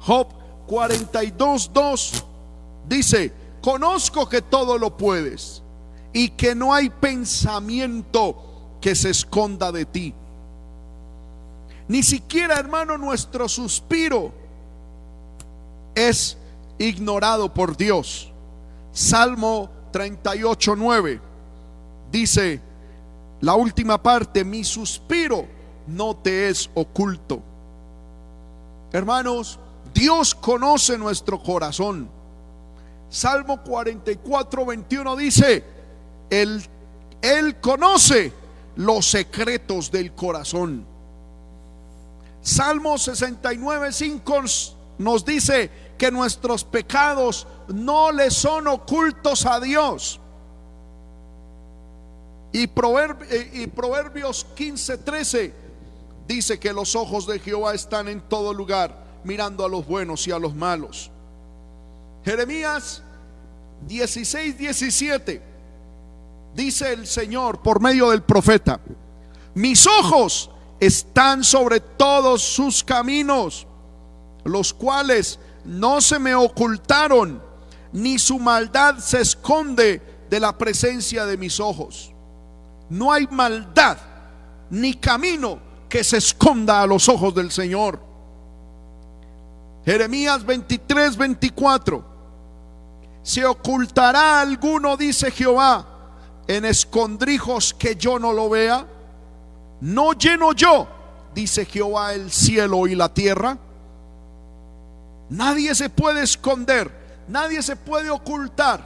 [0.00, 0.26] Job
[0.66, 2.24] 42.2
[2.88, 5.62] dice, conozco que todo lo puedes
[6.12, 10.14] y que no hay pensamiento que se esconda de ti.
[11.86, 14.32] Ni siquiera, hermano, nuestro suspiro
[15.94, 16.36] es
[16.78, 18.32] ignorado por Dios.
[18.92, 21.20] Salmo 38.9
[22.10, 22.60] dice,
[23.40, 25.46] la última parte, mi suspiro
[25.86, 27.42] no te es oculto.
[28.92, 29.58] Hermanos,
[29.94, 32.08] Dios conoce nuestro corazón.
[33.08, 35.64] Salmo 44, 21 dice,
[36.28, 36.62] él,
[37.22, 38.32] él conoce
[38.76, 40.86] los secretos del corazón.
[42.42, 44.42] Salmo 69, 5
[44.98, 50.20] nos dice que nuestros pecados no le son ocultos a Dios.
[52.52, 55.54] Y, eh, y Proverbios 15, 13
[56.26, 60.32] dice que los ojos de Jehová están en todo lugar, mirando a los buenos y
[60.32, 61.10] a los malos.
[62.24, 63.02] Jeremías
[63.86, 65.42] 16, 17
[66.54, 68.80] dice el Señor por medio del profeta,
[69.54, 73.66] mis ojos están sobre todos sus caminos,
[74.44, 77.42] los cuales no se me ocultaron,
[77.92, 82.12] ni su maldad se esconde de la presencia de mis ojos.
[82.90, 83.96] No hay maldad
[84.70, 88.00] ni camino que se esconda a los ojos del Señor.
[89.84, 92.04] Jeremías 23, 24.
[93.22, 95.86] Se ocultará alguno, dice Jehová,
[96.46, 98.86] en escondrijos que yo no lo vea?
[99.80, 100.88] ¿No lleno yo,
[101.34, 103.56] dice Jehová, el cielo y la tierra?
[105.30, 106.90] Nadie se puede esconder,
[107.28, 108.84] nadie se puede ocultar,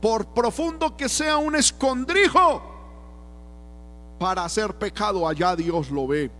[0.00, 2.73] por profundo que sea un escondrijo,
[4.18, 6.30] para hacer pecado allá Dios lo ve.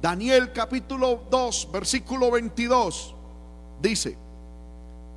[0.00, 3.14] Daniel capítulo 2, versículo 22
[3.80, 4.16] dice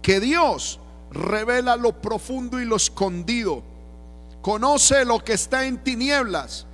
[0.01, 0.79] que Dios
[1.11, 3.63] revela lo profundo y lo escondido
[4.41, 6.65] conoce lo que está en tinieblas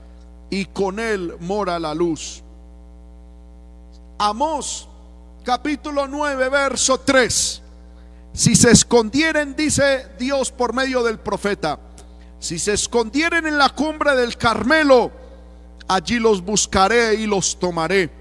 [0.50, 2.44] y con él mora la luz.
[4.18, 4.88] Amós
[5.44, 7.62] capítulo 9 verso 3.
[8.34, 11.80] Si se escondieren, dice Dios por medio del profeta,
[12.46, 15.12] si se escondieren en la cumbre del Carmelo,
[15.88, 18.12] allí los buscaré y los tomaré.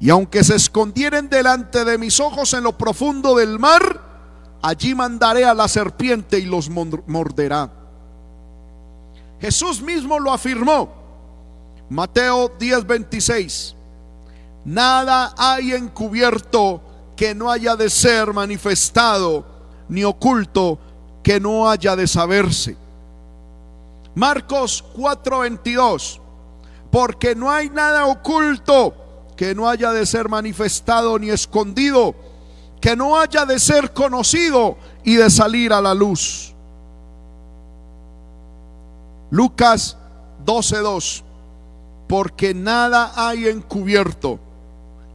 [0.00, 4.00] Y aunque se escondieren delante de mis ojos en lo profundo del mar,
[4.62, 7.70] allí mandaré a la serpiente y los morderá.
[9.42, 10.88] Jesús mismo lo afirmó.
[11.90, 13.74] Mateo 10:26.
[14.64, 16.80] Nada hay encubierto
[17.14, 19.44] que no haya de ser manifestado,
[19.90, 20.78] ni oculto
[21.22, 22.87] que no haya de saberse.
[24.18, 26.20] Marcos 4:22.
[26.90, 28.92] Porque no hay nada oculto
[29.36, 32.16] que no haya de ser manifestado ni escondido,
[32.80, 36.52] que no haya de ser conocido y de salir a la luz.
[39.30, 39.96] Lucas
[40.44, 41.22] 12:2.
[42.08, 44.40] Porque nada hay encubierto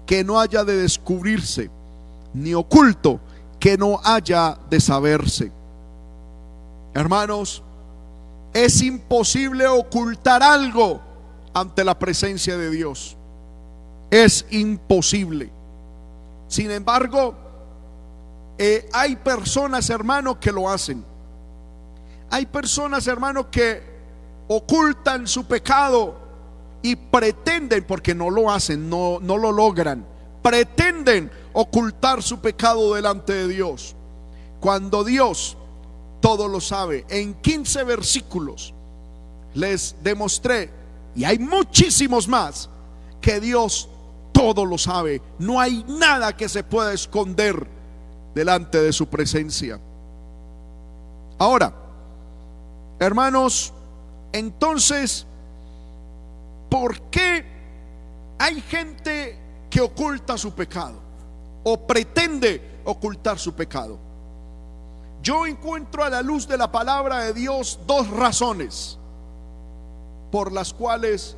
[0.06, 1.70] que no haya de descubrirse,
[2.34, 3.20] ni oculto
[3.60, 5.52] que no haya de saberse.
[6.94, 7.64] Hermanos,
[8.54, 11.02] es imposible ocultar algo
[11.54, 13.18] ante la presencia de Dios.
[14.12, 15.52] Es imposible.
[16.48, 17.36] Sin embargo,
[18.58, 21.04] eh, hay personas, hermanos, que lo hacen.
[22.30, 23.82] Hay personas, hermanos, que
[24.48, 26.16] ocultan su pecado
[26.84, 30.06] y pretenden, porque no lo hacen, no, no lo logran,
[30.44, 33.96] pretenden ocultar su pecado delante de Dios.
[34.60, 35.58] Cuando Dios
[36.24, 38.74] todo lo sabe, en 15 versículos
[39.56, 40.70] les demostré,
[41.14, 42.70] y hay muchísimos más,
[43.20, 43.90] que Dios
[44.32, 45.22] todo lo sabe.
[45.38, 47.68] No hay nada que se pueda esconder
[48.34, 49.82] delante de su presencia.
[51.38, 51.74] Ahora,
[53.00, 53.74] hermanos,
[54.32, 55.28] entonces,
[56.70, 57.46] ¿por qué
[58.40, 59.38] hay gente
[59.70, 61.02] que oculta su pecado
[61.66, 64.13] o pretende ocultar su pecado?
[65.24, 69.00] Yo encuentro a la luz de la palabra de Dios dos razones
[70.30, 71.38] por las cuales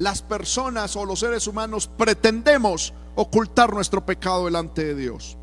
[0.00, 5.36] las personas o los seres humanos pretendemos ocultar nuestro pecado delante de Dios.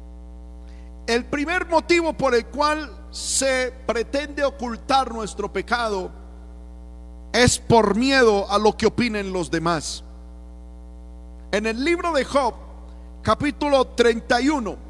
[1.08, 6.12] El primer motivo por el cual se pretende ocultar nuestro pecado
[7.32, 10.04] es por miedo a lo que opinen los demás.
[11.54, 12.56] En el libro de Job,
[13.22, 14.89] capítulo 31,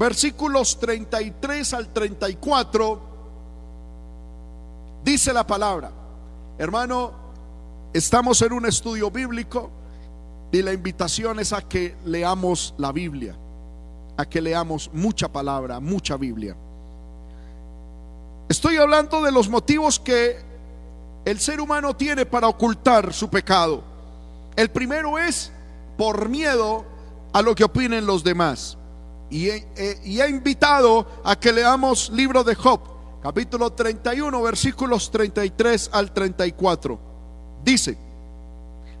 [0.00, 3.00] versículos 33 al 34,
[5.04, 5.92] dice la palabra,
[6.56, 7.12] hermano,
[7.92, 9.70] estamos en un estudio bíblico
[10.52, 13.36] y la invitación es a que leamos la Biblia,
[14.16, 16.56] a que leamos mucha palabra, mucha Biblia.
[18.48, 20.38] Estoy hablando de los motivos que
[21.26, 23.82] el ser humano tiene para ocultar su pecado.
[24.56, 25.52] El primero es
[25.98, 26.86] por miedo
[27.34, 28.78] a lo que opinen los demás.
[29.30, 32.80] Y he, invitado a que leamos libro de Job,
[33.22, 36.98] capítulo 31, versículos 33 al 34.
[37.64, 37.96] Dice,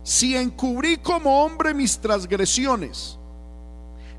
[0.04, 3.18] si encubrí como hombre mis transgresiones,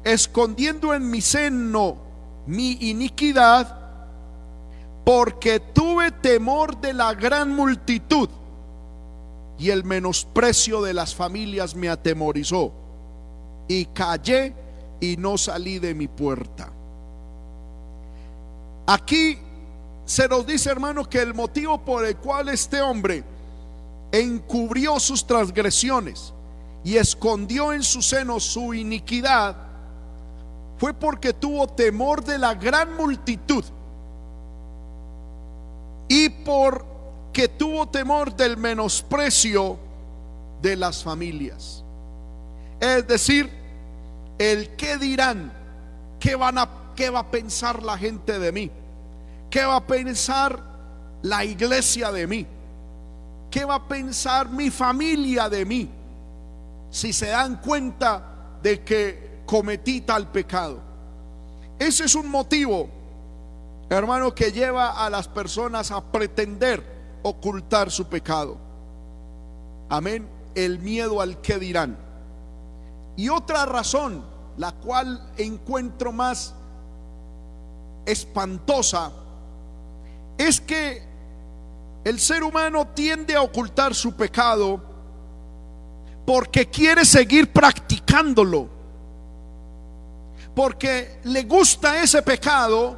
[0.03, 1.97] escondiendo en mi seno
[2.45, 3.79] mi iniquidad,
[5.05, 8.29] porque tuve temor de la gran multitud
[9.57, 12.73] y el menosprecio de las familias me atemorizó
[13.67, 14.53] y callé
[15.01, 16.71] y no salí de mi puerta.
[18.85, 19.37] Aquí
[20.05, 23.23] se nos dice, hermano, que el motivo por el cual este hombre
[24.11, 26.33] encubrió sus transgresiones
[26.83, 29.55] y escondió en su seno su iniquidad
[30.77, 33.63] fue porque tuvo temor de la gran multitud
[36.07, 39.77] y porque tuvo temor del menosprecio
[40.61, 41.83] de las familias.
[42.79, 43.60] Es decir,
[44.41, 45.51] el qué dirán,
[46.19, 48.71] qué van a qué va a pensar la gente de mí,
[49.49, 50.59] qué va a pensar
[51.21, 52.45] la iglesia de mí,
[53.49, 55.89] qué va a pensar mi familia de mí,
[56.89, 60.79] si se dan cuenta de que cometí tal pecado.
[61.79, 63.01] Ese es un motivo
[63.97, 66.83] hermano, que lleva a las personas a pretender
[67.23, 68.57] ocultar su pecado.
[69.89, 70.27] Amén.
[70.55, 71.97] El miedo al que dirán.
[73.17, 74.23] Y otra razón,
[74.61, 76.53] la cual encuentro más
[78.05, 79.11] espantosa,
[80.37, 81.01] es que
[82.03, 84.79] el ser humano tiende a ocultar su pecado
[86.27, 88.69] porque quiere seguir practicándolo.
[90.55, 92.97] Porque le gusta ese pecado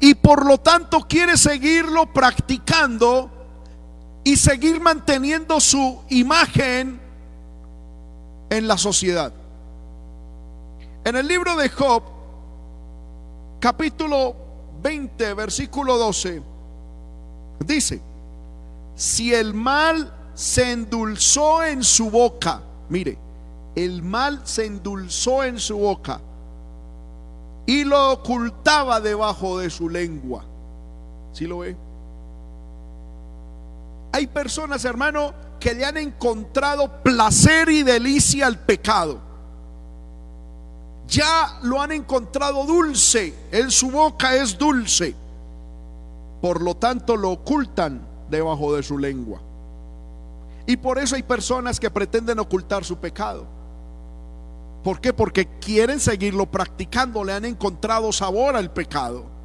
[0.00, 3.30] y por lo tanto quiere seguirlo practicando
[4.24, 6.98] y seguir manteniendo su imagen
[8.48, 9.34] en la sociedad.
[11.06, 12.02] En el libro de Job,
[13.60, 14.34] capítulo
[14.82, 16.42] 20, versículo 12,
[17.60, 18.00] dice,
[18.96, 23.16] si el mal se endulzó en su boca, mire,
[23.76, 26.20] el mal se endulzó en su boca
[27.66, 30.44] y lo ocultaba debajo de su lengua.
[31.32, 31.76] ¿Sí lo ve?
[34.10, 39.25] Hay personas, hermano, que le han encontrado placer y delicia al pecado.
[41.08, 45.14] Ya lo han encontrado dulce, en su boca es dulce.
[46.40, 49.40] Por lo tanto, lo ocultan debajo de su lengua.
[50.66, 53.46] Y por eso hay personas que pretenden ocultar su pecado.
[54.82, 55.12] ¿Por qué?
[55.12, 59.36] Porque quieren seguirlo practicando, le han encontrado sabor al pecado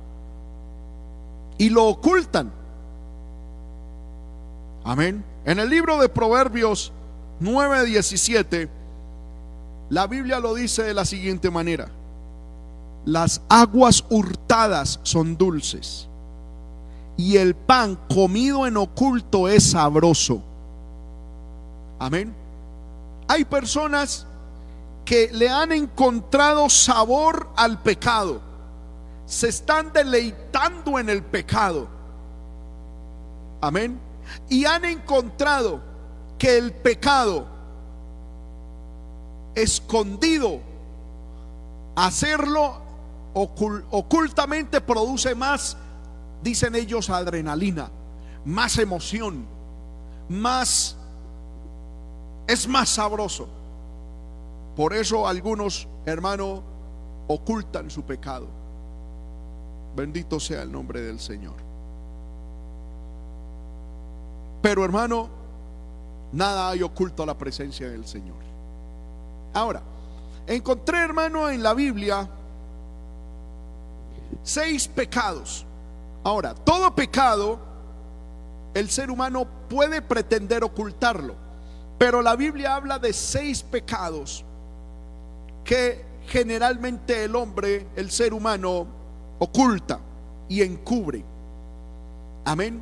[1.57, 2.51] y lo ocultan.
[4.83, 5.23] Amén.
[5.45, 6.91] En el libro de Proverbios
[7.39, 8.67] 9:17,
[9.91, 11.89] la Biblia lo dice de la siguiente manera:
[13.03, 16.07] Las aguas hurtadas son dulces
[17.17, 20.41] y el pan comido en oculto es sabroso.
[21.99, 22.33] Amén.
[23.27, 24.25] Hay personas
[25.03, 28.39] que le han encontrado sabor al pecado.
[29.25, 31.89] Se están deleitando en el pecado.
[33.59, 33.99] Amén.
[34.47, 35.81] Y han encontrado
[36.37, 37.50] que el pecado
[39.55, 40.59] escondido,
[41.95, 42.81] hacerlo
[43.33, 45.77] ocultamente produce más,
[46.43, 47.89] dicen ellos, adrenalina,
[48.45, 49.45] más emoción,
[50.27, 50.95] más,
[52.47, 53.47] es más sabroso.
[54.75, 56.61] Por eso algunos, hermanos,
[57.27, 58.47] ocultan su pecado.
[59.95, 61.55] Bendito sea el nombre del Señor.
[64.61, 65.29] Pero hermano,
[66.31, 68.40] nada hay oculto a la presencia del Señor.
[69.53, 69.81] Ahora,
[70.47, 72.29] encontré, hermano, en la Biblia
[74.43, 75.65] seis pecados.
[76.23, 77.59] Ahora, todo pecado,
[78.73, 81.35] el ser humano puede pretender ocultarlo.
[81.97, 84.43] Pero la Biblia habla de seis pecados
[85.63, 88.87] que generalmente el hombre, el ser humano,
[89.39, 89.99] oculta
[90.47, 91.23] y encubre.
[92.45, 92.81] Amén.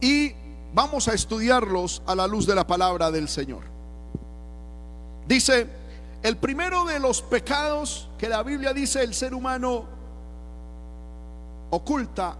[0.00, 0.32] Y
[0.74, 3.62] vamos a estudiarlos a la luz de la palabra del Señor.
[5.26, 5.68] Dice,
[6.22, 9.84] el primero de los pecados que la Biblia dice el ser humano
[11.70, 12.36] oculta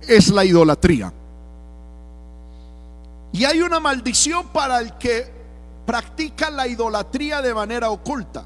[0.00, 1.12] es la idolatría.
[3.32, 5.28] Y hay una maldición para el que
[5.84, 8.44] practica la idolatría de manera oculta.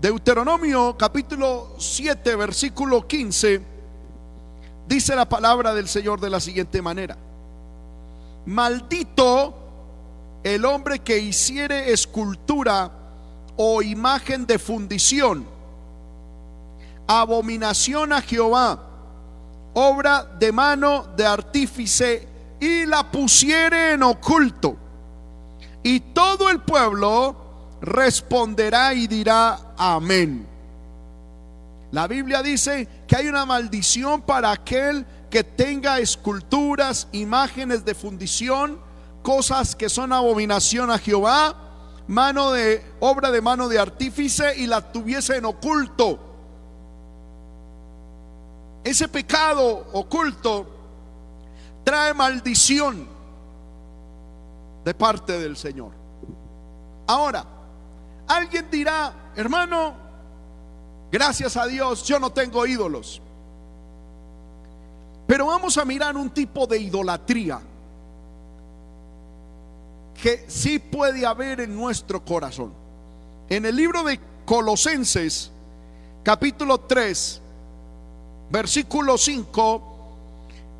[0.00, 3.60] Deuteronomio capítulo 7, versículo 15,
[4.86, 7.16] dice la palabra del Señor de la siguiente manera.
[8.46, 9.54] Maldito
[10.42, 12.90] el hombre que hiciere escultura
[13.56, 15.46] o imagen de fundición,
[17.06, 18.82] abominación a Jehová,
[19.74, 22.28] obra de mano de artífice,
[22.58, 24.76] y la pusiere en oculto.
[25.82, 27.34] Y todo el pueblo
[27.80, 30.46] responderá y dirá amén.
[31.90, 38.78] La Biblia dice que hay una maldición para aquel que tenga esculturas, imágenes de fundición,
[39.22, 41.54] cosas que son abominación a Jehová,
[42.06, 46.18] mano de obra de mano de artífice y la tuviese en oculto.
[48.82, 50.66] Ese pecado oculto
[51.84, 53.06] trae maldición
[54.84, 55.92] de parte del Señor.
[57.06, 57.44] Ahora,
[58.26, 59.94] alguien dirá, hermano,
[61.12, 63.20] gracias a Dios yo no tengo ídolos.
[65.26, 67.60] Pero vamos a mirar un tipo de idolatría
[70.20, 72.72] que sí puede haber en nuestro corazón.
[73.48, 75.50] En el libro de Colosenses,
[76.22, 77.40] capítulo 3,
[78.50, 79.82] versículo 5,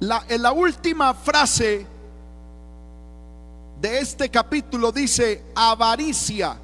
[0.01, 1.87] la, en la última frase
[3.81, 6.59] de este capítulo dice avaricia,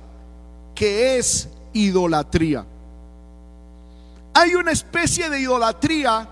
[0.74, 2.66] que es idolatría.
[4.34, 6.28] Hay una especie de idolatría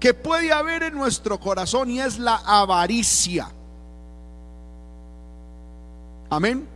[0.00, 3.48] que puede haber en nuestro corazón y es la avaricia.
[6.30, 6.68] Amén.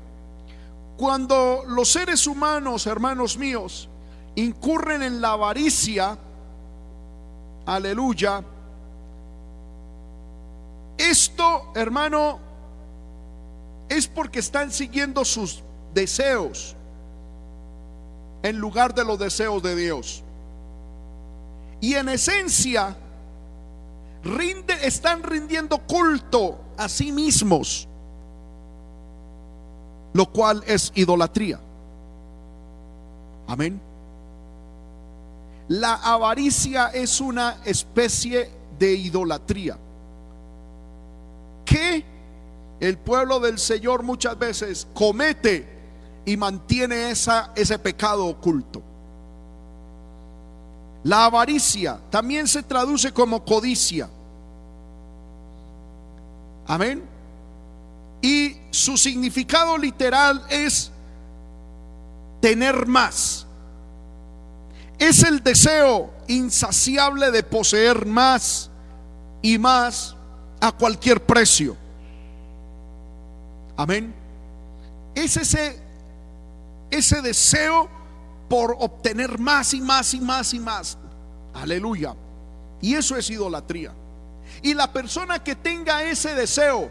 [0.97, 3.89] Cuando los seres humanos, hermanos míos,
[4.35, 6.19] incurren en la avaricia,
[7.67, 8.43] aleluya,
[10.97, 12.41] esto, hermano,
[13.89, 15.63] es porque están siguiendo sus
[15.95, 16.75] deseos
[18.43, 20.23] en lugar de los deseos de Dios.
[21.81, 22.97] Y en esencia,
[24.83, 27.89] están rindiendo culto a sí mismos
[30.13, 31.61] lo cual es idolatría.
[33.47, 33.81] Amén.
[35.69, 39.77] La avaricia es una especie de idolatría
[41.65, 42.05] que
[42.81, 45.69] el pueblo del Señor muchas veces comete
[46.25, 48.83] y mantiene esa, ese pecado oculto.
[51.05, 54.09] La avaricia también se traduce como codicia.
[56.67, 57.18] Amén.
[58.21, 60.91] Y su significado literal es
[62.41, 63.47] tener más.
[64.99, 68.71] Es el deseo insaciable de poseer más
[69.43, 70.17] y más
[70.61, 71.77] a cualquier precio.
[73.77, 74.13] Amén.
[75.15, 75.81] Es ese,
[76.91, 77.89] ese deseo
[78.49, 80.99] por obtener más y más y más y más.
[81.55, 82.15] Aleluya.
[82.81, 83.93] Y eso es idolatría.
[84.63, 86.91] Y la persona que tenga ese deseo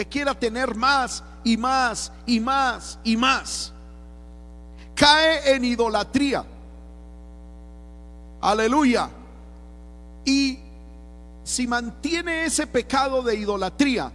[0.00, 3.70] que quiera tener más y más y más y más.
[4.94, 6.42] Cae en idolatría.
[8.40, 9.10] Aleluya.
[10.24, 10.58] Y
[11.44, 14.10] si mantiene ese pecado de idolatría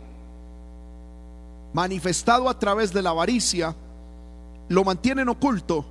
[1.71, 3.75] manifestado a través de la avaricia,
[4.69, 5.85] lo mantiene en oculto,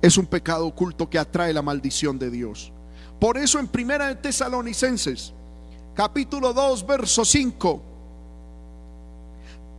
[0.00, 2.72] es un pecado oculto que atrae la maldición de Dios.
[3.18, 5.32] Por eso en Primera de Tesalonicenses,
[5.96, 7.89] capítulo 2, verso 5,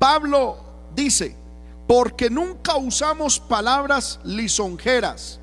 [0.01, 0.57] Pablo
[0.95, 1.35] dice,
[1.85, 5.39] porque nunca usamos palabras lisonjeras,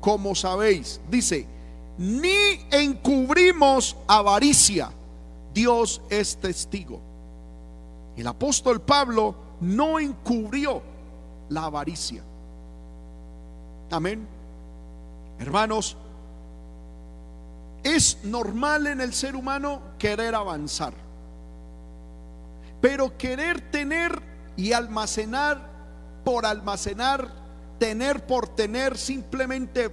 [0.00, 1.46] como sabéis, dice,
[1.98, 4.90] ni encubrimos avaricia.
[5.52, 6.98] Dios es testigo.
[8.16, 10.80] El apóstol Pablo no encubrió
[11.50, 12.22] la avaricia.
[13.90, 14.26] Amén.
[15.38, 15.94] Hermanos,
[17.82, 21.03] es normal en el ser humano querer avanzar.
[22.84, 24.20] Pero querer tener
[24.58, 25.70] y almacenar
[26.22, 27.30] por almacenar,
[27.78, 29.90] tener por tener, simplemente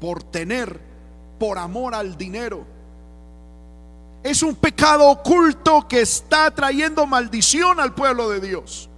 [0.00, 0.80] por tener,
[1.38, 2.64] por amor al dinero.
[4.22, 8.88] Es un pecado oculto que está trayendo maldición al pueblo de Dios.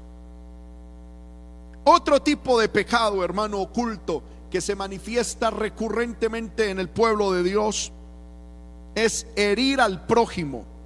[1.82, 7.90] Otro tipo de pecado, hermano, oculto que se manifiesta recurrentemente en el pueblo de Dios
[8.94, 10.77] es herir al prójimo.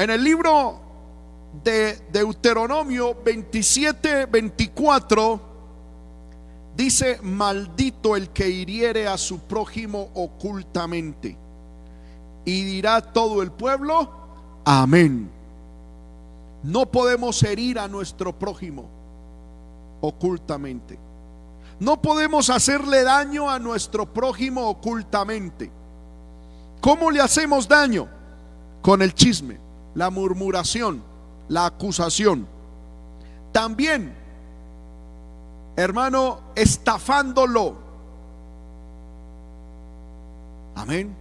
[0.00, 0.80] En el libro
[1.62, 5.40] de Deuteronomio 27, 24,
[6.74, 11.36] dice, maldito el que hiriere a su prójimo ocultamente.
[12.46, 14.10] Y dirá todo el pueblo,
[14.64, 15.30] amén.
[16.62, 18.88] No podemos herir a nuestro prójimo
[20.00, 20.98] ocultamente.
[21.78, 25.70] No podemos hacerle daño a nuestro prójimo ocultamente.
[26.80, 28.08] ¿Cómo le hacemos daño?
[28.80, 31.02] Con el chisme, la murmuración,
[31.48, 32.46] la acusación.
[33.52, 34.14] También,
[35.76, 37.76] hermano, estafándolo.
[40.74, 41.14] Amén.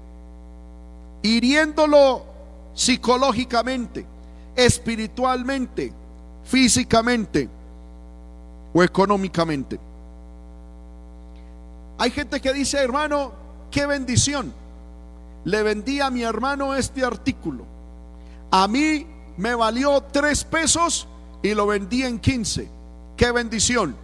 [1.22, 2.24] Hiriéndolo
[2.74, 4.06] psicológicamente,
[4.56, 5.92] espiritualmente,
[6.44, 7.50] físicamente
[8.74, 9.80] o económicamente.
[11.98, 13.34] Hay gente que dice, hermano,
[13.72, 14.54] qué bendición.
[15.44, 17.66] Le vendí a mi hermano este artículo.
[18.52, 19.06] A mí
[19.38, 21.08] me valió tres pesos
[21.42, 22.70] y lo vendí en quince.
[23.16, 23.96] Qué bendición.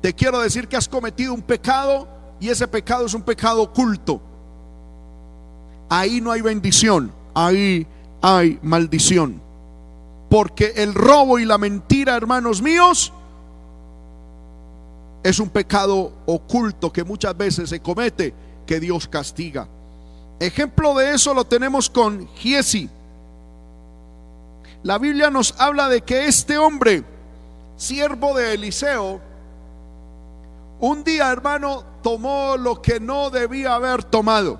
[0.00, 2.08] Te quiero decir que has cometido un pecado
[2.40, 4.20] y ese pecado es un pecado oculto.
[5.88, 7.86] Ahí no hay bendición, ahí
[8.20, 9.40] hay maldición.
[10.28, 13.12] Porque el robo y la mentira, hermanos míos,
[15.22, 18.34] es un pecado oculto que muchas veces se comete
[18.66, 19.68] que Dios castiga.
[20.40, 22.88] Ejemplo de eso lo tenemos con Giesi.
[24.82, 27.04] La Biblia nos habla de que este hombre,
[27.76, 29.20] siervo de Eliseo,
[30.80, 34.58] un día, hermano, tomó lo que no debía haber tomado.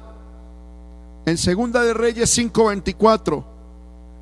[1.27, 3.45] En Segunda de Reyes 5:24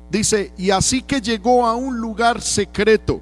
[0.09, 3.21] dice, "Y así que llegó a un lugar secreto,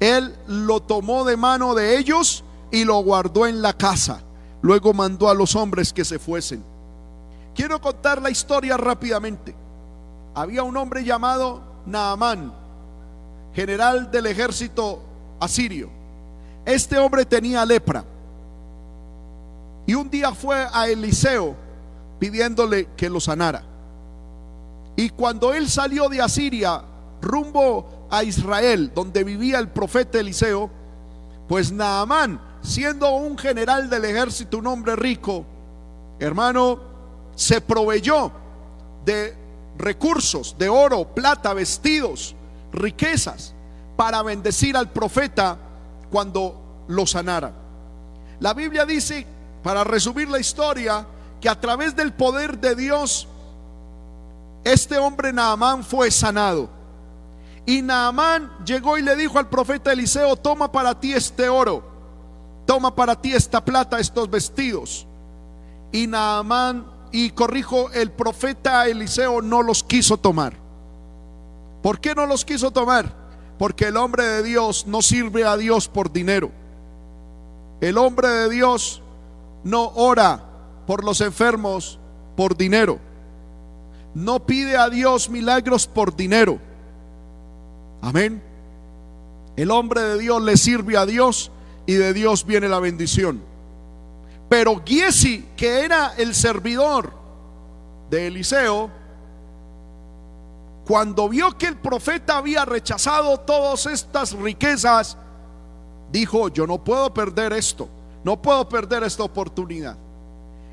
[0.00, 4.22] él lo tomó de mano de ellos y lo guardó en la casa.
[4.62, 6.64] Luego mandó a los hombres que se fuesen.
[7.54, 9.54] Quiero contar la historia rápidamente.
[10.34, 12.52] Había un hombre llamado Naamán,
[13.52, 15.02] general del ejército
[15.40, 15.90] asirio.
[16.64, 18.04] Este hombre tenía lepra.
[19.86, 21.56] Y un día fue a Eliseo
[22.18, 23.64] pidiéndole que lo sanara.
[24.94, 26.82] Y cuando él salió de Asiria
[27.22, 30.70] rumbo a Israel, donde vivía el profeta Eliseo,
[31.48, 35.44] pues Naamán, siendo un general del ejército, un hombre rico,
[36.18, 36.78] hermano,
[37.34, 38.30] se proveyó
[39.04, 39.34] de
[39.80, 42.34] recursos, de oro, plata, vestidos,
[42.72, 43.54] riquezas,
[43.96, 45.58] para bendecir al profeta
[46.10, 47.52] cuando lo sanara.
[48.40, 49.26] La Biblia dice,
[49.62, 51.06] para resumir la historia,
[51.40, 53.28] que a través del poder de Dios,
[54.64, 56.68] este hombre Naamán fue sanado.
[57.66, 61.82] Y Naamán llegó y le dijo al profeta Eliseo, toma para ti este oro,
[62.66, 65.06] toma para ti esta plata, estos vestidos.
[65.92, 70.54] Y Naamán, y corrijo, el profeta Eliseo no los quiso tomar.
[71.82, 73.14] ¿Por qué no los quiso tomar?
[73.58, 76.50] Porque el hombre de Dios no sirve a Dios por dinero.
[77.80, 79.02] El hombre de Dios
[79.64, 80.42] no ora
[80.86, 81.98] por los enfermos
[82.36, 82.98] por dinero.
[84.14, 86.58] No pide a Dios milagros por dinero.
[88.02, 88.42] Amén.
[89.56, 91.50] El hombre de Dios le sirve a Dios
[91.86, 93.49] y de Dios viene la bendición.
[94.50, 97.12] Pero Giesi, que era el servidor
[98.10, 98.90] de Eliseo,
[100.84, 105.16] cuando vio que el profeta había rechazado todas estas riquezas,
[106.10, 107.88] dijo, yo no puedo perder esto,
[108.24, 109.96] no puedo perder esta oportunidad.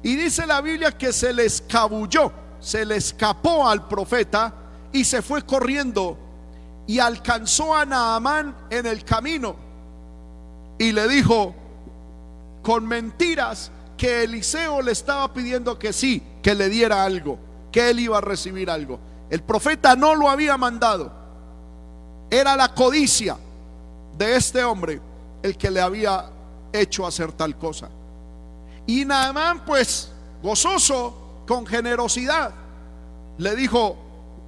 [0.01, 4.55] Y dice la Biblia que se le escabulló, se le escapó al profeta
[4.91, 6.17] y se fue corriendo
[6.88, 9.55] y alcanzó a Naamán en el camino
[10.80, 11.53] y le dijo
[12.68, 17.39] con mentiras que Eliseo le estaba pidiendo que sí, que le diera algo,
[17.72, 18.99] que él iba a recibir algo.
[19.30, 21.09] El profeta no lo había mandado.
[22.30, 23.38] Era la codicia
[24.18, 24.99] de este hombre
[25.41, 26.30] el que le había
[26.74, 27.88] hecho hacer tal cosa.
[28.86, 30.11] Y Naamán pues
[30.43, 32.51] gozoso, con generosidad,
[33.38, 33.95] le dijo,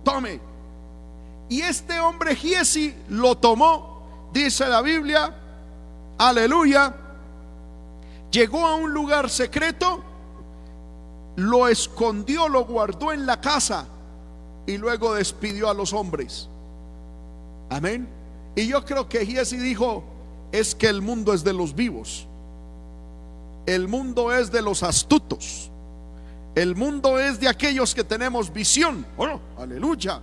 [0.03, 0.41] tome,
[1.47, 5.33] y este hombre Giesi lo tomó, dice la Biblia,
[6.17, 6.93] aleluya,
[8.31, 10.03] llegó a un lugar secreto,
[11.35, 13.87] lo escondió, lo guardó en la casa
[14.65, 16.49] y luego despidió a los hombres.
[17.69, 18.07] Amén.
[18.55, 20.03] Y yo creo que Giesi dijo,
[20.51, 22.27] es que el mundo es de los vivos.
[23.65, 25.71] El mundo es de los astutos.
[26.55, 29.05] El mundo es de aquellos que tenemos visión.
[29.17, 30.19] Oh, aleluya.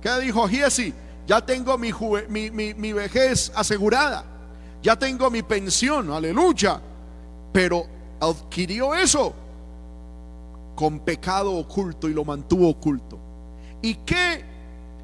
[0.00, 0.92] ¿Qué dijo Giesi?
[1.26, 1.92] Ya tengo mi,
[2.28, 4.24] mi, mi, vejez asegurada.
[4.82, 6.80] ya tengo mi pensión, aleluya.
[7.52, 7.86] Pero
[8.20, 9.34] adquirió eso
[10.74, 13.18] con pecado oculto y lo mantuvo oculto.
[13.82, 14.44] ¿Y qué,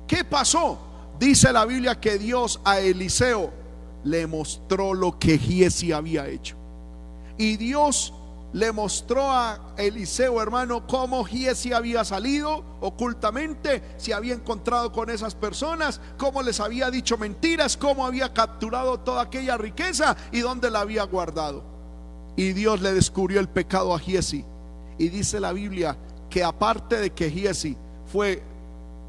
[0.06, 0.78] qué pasó?
[1.18, 3.50] Dice la Biblia que Dios a Eliseo
[4.04, 6.56] le mostró lo que Giesi había hecho.
[7.36, 8.14] Y Dios
[8.52, 15.34] le mostró a Eliseo, hermano, cómo Giesi había salido ocultamente, se había encontrado con esas
[15.34, 20.80] personas, cómo les había dicho mentiras, cómo había capturado toda aquella riqueza y dónde la
[20.80, 21.77] había guardado.
[22.38, 24.44] Y Dios le descubrió el pecado a Giesi.
[24.96, 25.98] Y dice la Biblia
[26.30, 27.76] que aparte de que Giesi
[28.06, 28.40] fue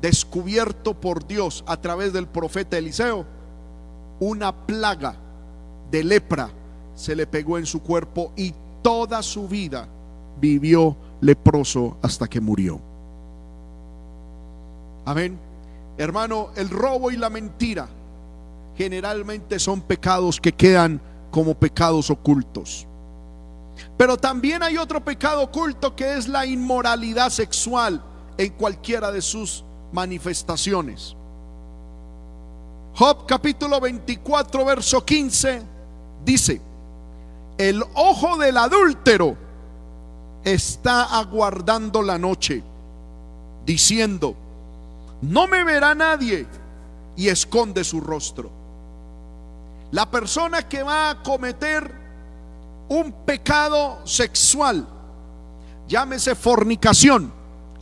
[0.02, 3.28] descubierto por Dios a través del profeta Eliseo,
[4.20, 5.16] una plaga
[5.92, 6.50] de lepra
[6.96, 8.52] se le pegó en su cuerpo y
[8.82, 9.88] toda su vida
[10.42, 12.82] vivió leproso hasta que murió.
[15.06, 15.38] Amén.
[16.00, 17.88] Hermano, el robo y la mentira
[18.76, 21.00] generalmente son pecados que quedan
[21.30, 22.89] como pecados ocultos.
[23.98, 28.04] Pero también hay otro pecado oculto que es la inmoralidad sexual
[28.38, 31.16] en cualquiera de sus manifestaciones.
[32.96, 35.62] Job capítulo 24, verso 15
[36.26, 36.62] dice,
[37.58, 39.38] el ojo del adúltero
[40.44, 42.64] está aguardando la noche,
[43.66, 44.36] diciendo,
[45.22, 46.48] no me verá nadie,
[47.20, 48.50] y esconde su rostro.
[49.92, 51.99] La persona que va a cometer
[52.90, 54.86] un pecado sexual,
[55.88, 57.32] llámese fornicación,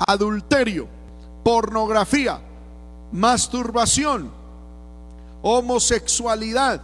[0.05, 0.87] adulterio,
[1.43, 2.41] pornografía,
[3.11, 4.31] masturbación,
[5.41, 6.81] homosexualidad,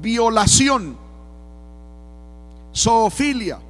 [0.00, 0.96] violación,
[2.74, 3.60] zoofilia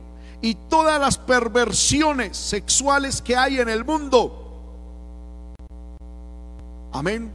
[0.40, 4.36] y todas las perversiones sexuales que hay en el mundo.
[6.92, 7.30] Amén.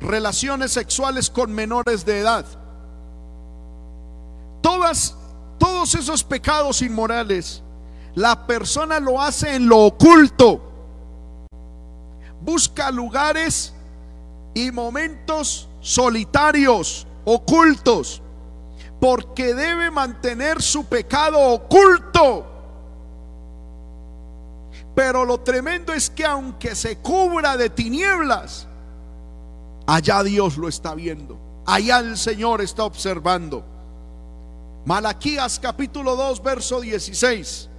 [0.00, 2.63] Relaciones sexuales con menores de edad.
[4.64, 5.14] Todas,
[5.58, 7.62] todos esos pecados inmorales
[8.14, 10.58] la persona lo hace en lo oculto.
[12.40, 13.74] Busca lugares
[14.54, 18.22] y momentos solitarios, ocultos,
[18.98, 22.46] porque debe mantener su pecado oculto.
[24.94, 28.66] Pero lo tremendo es que aunque se cubra de tinieblas,
[29.86, 31.38] allá Dios lo está viendo.
[31.66, 33.73] Allá el Señor está observando.
[34.84, 37.70] Malaquías capítulo 2, verso 16.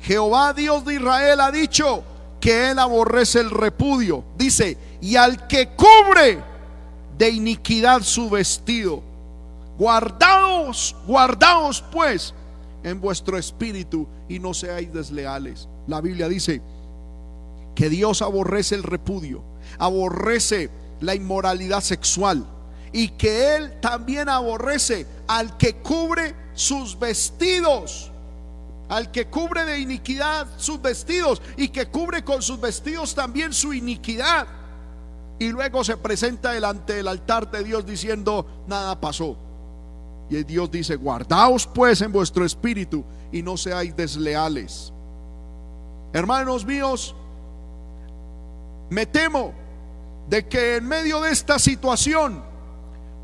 [0.00, 2.04] Jehová Dios de Israel ha dicho
[2.40, 4.24] que él aborrece el repudio.
[4.36, 6.42] Dice, y al que cubre
[7.18, 9.02] de iniquidad su vestido.
[9.78, 12.32] Guardaos, guardaos pues
[12.84, 15.68] en vuestro espíritu y no seáis desleales.
[15.88, 16.62] La Biblia dice
[17.74, 19.42] que Dios aborrece el repudio,
[19.78, 20.70] aborrece
[21.00, 22.46] la inmoralidad sexual
[22.92, 28.12] y que Él también aborrece al que cubre sus vestidos
[28.92, 33.72] al que cubre de iniquidad sus vestidos y que cubre con sus vestidos también su
[33.72, 34.46] iniquidad.
[35.38, 39.34] Y luego se presenta delante del altar de Dios diciendo, nada pasó.
[40.28, 44.92] Y Dios dice, guardaos pues en vuestro espíritu y no seáis desleales.
[46.12, 47.14] Hermanos míos,
[48.90, 49.54] me temo
[50.28, 52.44] de que en medio de esta situación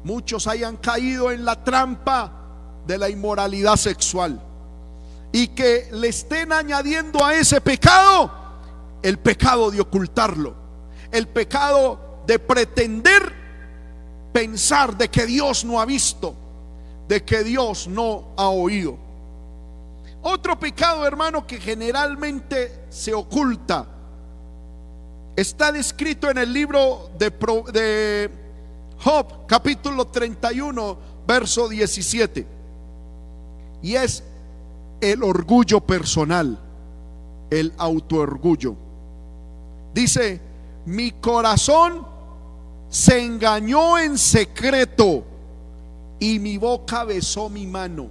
[0.09, 2.33] muchos hayan caído en la trampa
[2.87, 4.41] de la inmoralidad sexual
[5.33, 8.33] y que le estén añadiendo a ese pecado
[9.03, 10.55] el pecado de ocultarlo,
[11.13, 13.35] el pecado de pretender
[14.33, 16.35] pensar de que Dios no ha visto,
[17.07, 18.97] de que Dios no ha oído.
[20.23, 23.87] Otro pecado, hermano, que generalmente se oculta,
[25.37, 27.29] está descrito en el libro de,
[27.75, 28.48] de
[29.01, 32.47] Job, capítulo 31, verso 17.
[33.83, 34.25] Y es
[35.01, 36.59] el orgullo personal,
[37.51, 38.75] el autoorgullo.
[39.95, 40.41] Dice,
[40.87, 42.07] mi corazón
[42.89, 45.25] se engañó en secreto
[46.19, 48.09] y mi boca besó mi mano.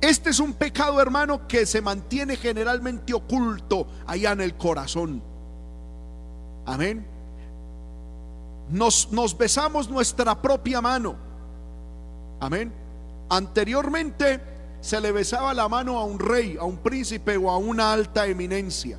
[0.00, 5.22] Este es un pecado, hermano, que se mantiene generalmente oculto allá en el corazón.
[6.66, 7.13] Amén.
[8.70, 11.16] Nos, nos besamos nuestra propia mano.
[12.40, 12.72] Amén.
[13.28, 14.40] Anteriormente
[14.80, 18.26] se le besaba la mano a un rey, a un príncipe o a una alta
[18.26, 18.98] eminencia.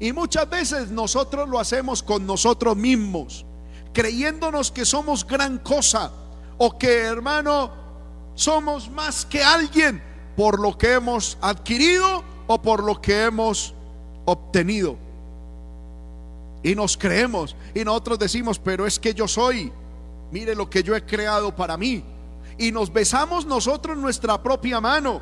[0.00, 3.46] Y muchas veces nosotros lo hacemos con nosotros mismos,
[3.92, 6.10] creyéndonos que somos gran cosa
[6.58, 7.70] o que hermano
[8.34, 10.02] somos más que alguien
[10.36, 13.74] por lo que hemos adquirido o por lo que hemos
[14.24, 14.96] obtenido.
[16.62, 19.72] Y nos creemos y nosotros decimos, pero es que yo soy,
[20.30, 22.04] mire lo que yo he creado para mí.
[22.58, 25.20] Y nos besamos nosotros nuestra propia mano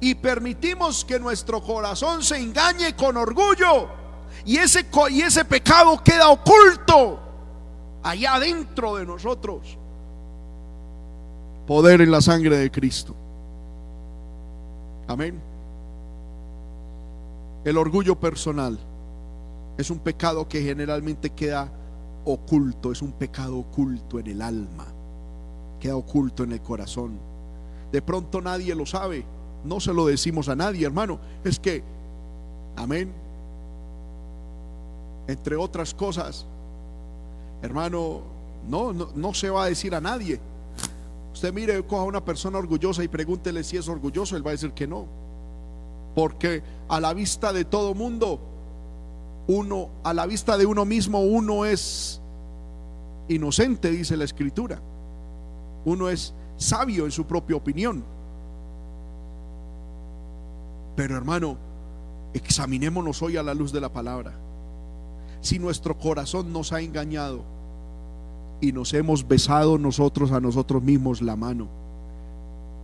[0.00, 3.88] y permitimos que nuestro corazón se engañe con orgullo.
[4.46, 7.20] Y ese, y ese pecado queda oculto
[8.02, 9.76] allá adentro de nosotros.
[11.66, 13.14] Poder en la sangre de Cristo.
[15.06, 15.40] Amén.
[17.64, 18.78] El orgullo personal
[19.80, 21.72] es un pecado que generalmente queda
[22.24, 24.86] oculto, es un pecado oculto en el alma,
[25.80, 27.18] queda oculto en el corazón.
[27.90, 29.24] De pronto nadie lo sabe,
[29.64, 31.18] no se lo decimos a nadie, hermano.
[31.44, 31.82] Es que,
[32.76, 33.12] amén,
[35.26, 36.46] entre otras cosas,
[37.62, 38.20] hermano,
[38.68, 40.40] no, no, se va a decir a nadie.
[41.32, 44.52] Usted mire, coja a una persona orgullosa y pregúntele si es orgulloso, él va a
[44.52, 45.06] decir que no.
[46.14, 48.40] Porque a la vista de todo mundo,
[49.50, 52.20] uno, a la vista de uno mismo, uno es
[53.28, 54.80] inocente, dice la escritura.
[55.84, 58.04] Uno es sabio en su propia opinión.
[60.94, 61.56] Pero hermano,
[62.32, 64.38] examinémonos hoy a la luz de la palabra.
[65.40, 67.42] Si nuestro corazón nos ha engañado
[68.60, 71.66] y nos hemos besado nosotros a nosotros mismos la mano,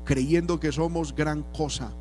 [0.04, 1.92] creyendo que somos gran cosa,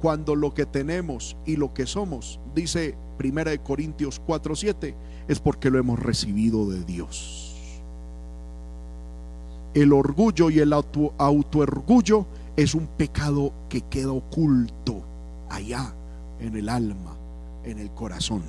[0.00, 4.94] cuando lo que tenemos y lo que somos, dice Primera de Corintios 4:7,
[5.28, 7.54] es porque lo hemos recibido de Dios.
[9.74, 12.26] El orgullo y el auto, autoorgullo
[12.56, 15.02] es un pecado que queda oculto
[15.48, 15.94] allá
[16.40, 17.16] en el alma,
[17.64, 18.42] en el corazón.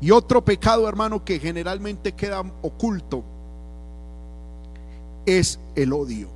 [0.00, 3.22] Y otro pecado, hermano, que generalmente queda oculto
[5.26, 6.28] es el odio.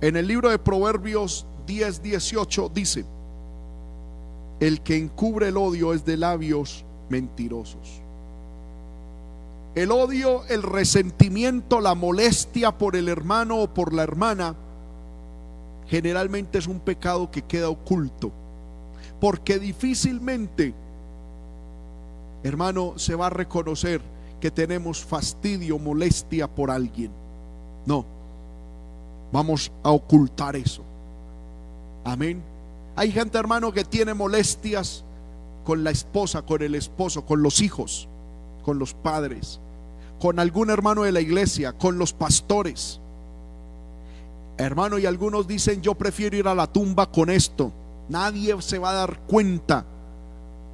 [0.00, 3.04] En el libro de Proverbios 10, 18 dice,
[4.60, 8.00] el que encubre el odio es de labios mentirosos.
[9.74, 14.54] El odio, el resentimiento, la molestia por el hermano o por la hermana,
[15.88, 18.30] generalmente es un pecado que queda oculto.
[19.20, 20.74] Porque difícilmente,
[22.44, 24.00] hermano, se va a reconocer
[24.40, 27.10] que tenemos fastidio, molestia por alguien.
[27.84, 28.04] No,
[29.32, 30.84] vamos a ocultar eso.
[32.04, 32.42] Amén.
[32.96, 35.04] Hay gente, hermano, que tiene molestias
[35.64, 38.08] con la esposa, con el esposo, con los hijos,
[38.62, 39.60] con los padres,
[40.20, 43.00] con algún hermano de la iglesia, con los pastores.
[44.56, 47.72] Hermano, y algunos dicen, yo prefiero ir a la tumba con esto.
[48.08, 49.84] Nadie se va a dar cuenta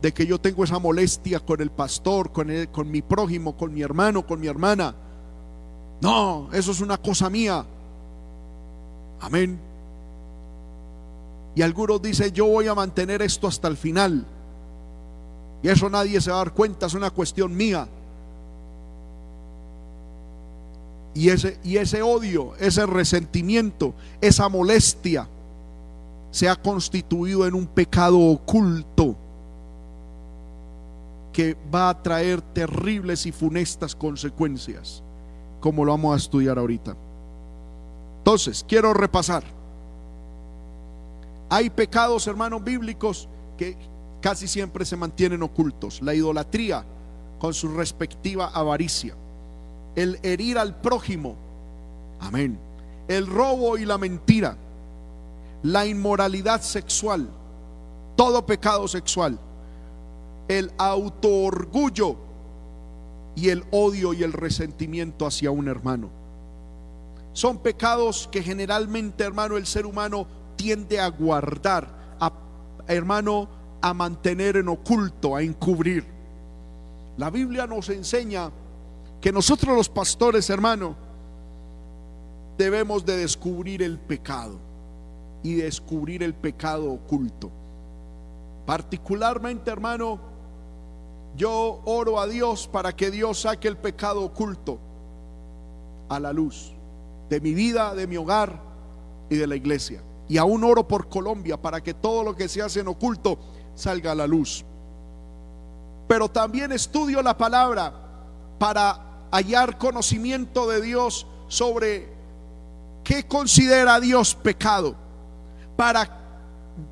[0.03, 3.83] de que yo tengo esa molestia con el pastor, con, con mi prójimo, con mi
[3.83, 4.95] hermano, con mi hermana.
[6.03, 7.65] No, eso es una cosa mía.
[9.21, 9.70] Amén.
[11.55, 14.25] Y algunos dicen, yo voy a mantener esto hasta el final.
[15.63, 17.89] Y eso nadie se va a dar cuenta, es una cuestión mía.
[21.13, 25.29] Y ese, y ese odio, ese resentimiento, esa molestia
[26.31, 29.17] se ha constituido en un pecado oculto
[31.33, 35.03] que va a traer terribles y funestas consecuencias,
[35.61, 36.97] como lo vamos a estudiar ahorita.
[38.19, 39.60] Entonces, quiero repasar.
[41.51, 43.29] Hay pecados, hermanos, bíblicos
[43.59, 43.77] que
[44.21, 46.01] casi siempre se mantienen ocultos.
[46.01, 46.85] La idolatría
[47.41, 49.17] con su respectiva avaricia.
[49.97, 51.35] El herir al prójimo.
[52.21, 52.57] Amén.
[53.09, 54.57] El robo y la mentira.
[55.65, 57.29] La inmoralidad sexual.
[58.17, 59.37] Todo pecado sexual.
[60.47, 62.17] El autoorgullo
[63.35, 66.11] y el odio y el resentimiento hacia un hermano.
[67.33, 70.27] Son pecados que generalmente, hermano, el ser humano
[70.61, 71.89] tiende a guardar,
[72.21, 72.31] a,
[72.87, 73.49] hermano,
[73.81, 76.05] a mantener en oculto, a encubrir.
[77.17, 78.51] La Biblia nos enseña
[79.23, 80.97] que nosotros los pastores, hermano,
[82.59, 84.59] debemos de descubrir el pecado
[85.43, 87.51] y descubrir el pecado oculto.
[88.67, 90.21] Particularmente, hermano,
[91.37, 94.79] yo oro a Dios para que Dios saque el pecado oculto
[96.11, 96.75] a la luz
[97.31, 98.61] de mi vida, de mi hogar
[99.31, 100.03] y de la iglesia.
[100.31, 103.37] Y aún oro por Colombia para que todo lo que se hace en oculto
[103.75, 104.65] salga a la luz.
[106.07, 107.93] Pero también estudio la palabra
[108.61, 112.09] para hallar conocimiento de Dios sobre
[113.03, 114.95] qué considera Dios pecado,
[115.77, 116.21] para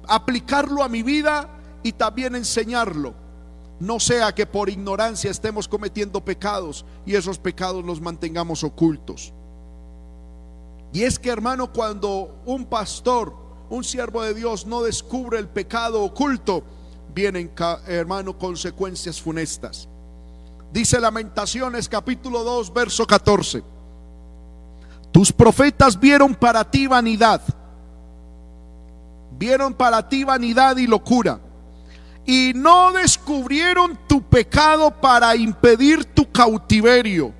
[0.08, 1.48] aplicarlo a mi vida
[1.84, 3.14] y también enseñarlo.
[3.78, 9.32] No sea que por ignorancia estemos cometiendo pecados y esos pecados los mantengamos ocultos.
[10.92, 13.34] Y es que hermano, cuando un pastor,
[13.70, 16.64] un siervo de Dios no descubre el pecado oculto,
[17.14, 17.52] vienen,
[17.86, 19.88] hermano, consecuencias funestas.
[20.72, 23.62] Dice Lamentaciones capítulo 2, verso 14.
[25.12, 27.42] Tus profetas vieron para ti vanidad.
[29.38, 31.40] Vieron para ti vanidad y locura.
[32.26, 37.32] Y no descubrieron tu pecado para impedir tu cautiverio,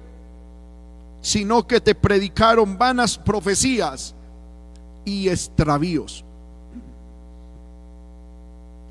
[1.21, 4.15] sino que te predicaron vanas profecías
[5.05, 6.25] y extravíos.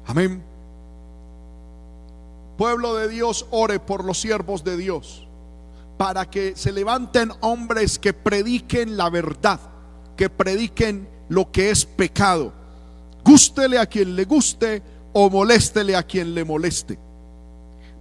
[0.05, 0.43] Amén.
[2.57, 5.27] Pueblo de Dios, ore por los siervos de Dios,
[5.97, 9.59] para que se levanten hombres que prediquen la verdad,
[10.15, 12.53] que prediquen lo que es pecado.
[13.23, 14.81] Gústele a quien le guste
[15.13, 16.97] o moléstele a quien le moleste.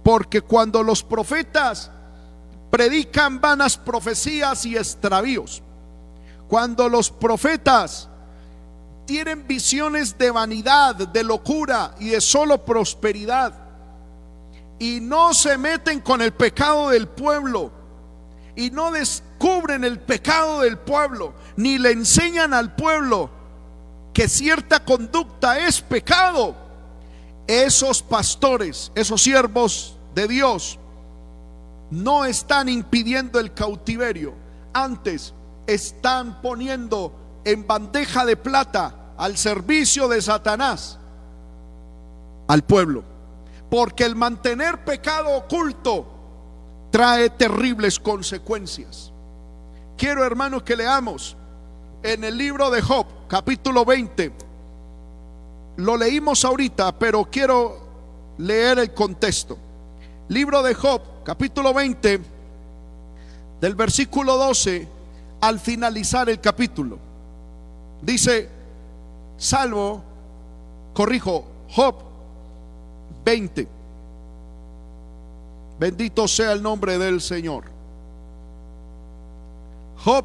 [0.03, 1.91] Porque cuando los profetas
[2.69, 5.61] predican vanas profecías y extravíos,
[6.47, 8.09] cuando los profetas
[9.05, 13.53] tienen visiones de vanidad, de locura y de solo prosperidad,
[14.79, 17.71] y no se meten con el pecado del pueblo
[18.57, 23.29] y no descubren el pecado del pueblo, ni le enseñan al pueblo
[24.13, 26.55] que cierta conducta es pecado,
[27.45, 30.79] esos pastores, esos siervos de Dios,
[31.91, 34.33] no están impidiendo el cautiverio,
[34.73, 35.33] antes
[35.65, 37.13] están poniendo
[37.43, 40.99] en bandeja de plata al servicio de Satanás
[42.47, 43.03] al pueblo.
[43.69, 46.07] Porque el mantener pecado oculto
[46.89, 49.11] trae terribles consecuencias.
[49.97, 51.35] Quiero, hermanos, que leamos
[52.03, 54.31] en el libro de Job, capítulo 20.
[55.77, 57.79] Lo leímos ahorita, pero quiero
[58.37, 59.57] leer el contexto.
[60.29, 62.21] Libro de Job, capítulo 20,
[63.59, 64.87] del versículo 12
[65.41, 66.97] al finalizar el capítulo.
[68.01, 68.47] Dice,
[69.35, 70.01] salvo,
[70.93, 71.95] corrijo, Job
[73.25, 73.67] 20.
[75.77, 77.65] Bendito sea el nombre del Señor.
[79.97, 80.23] Job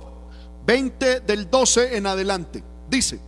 [0.65, 2.63] 20 del 12 en adelante.
[2.89, 3.19] Dice,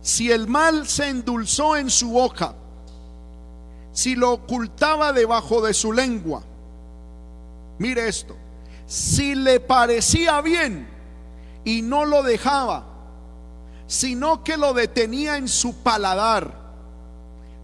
[0.00, 2.54] si el mal se endulzó en su hoja,
[4.00, 6.42] si lo ocultaba debajo de su lengua,
[7.78, 8.34] mire esto,
[8.86, 10.88] si le parecía bien
[11.66, 12.86] y no lo dejaba,
[13.86, 16.58] sino que lo detenía en su paladar,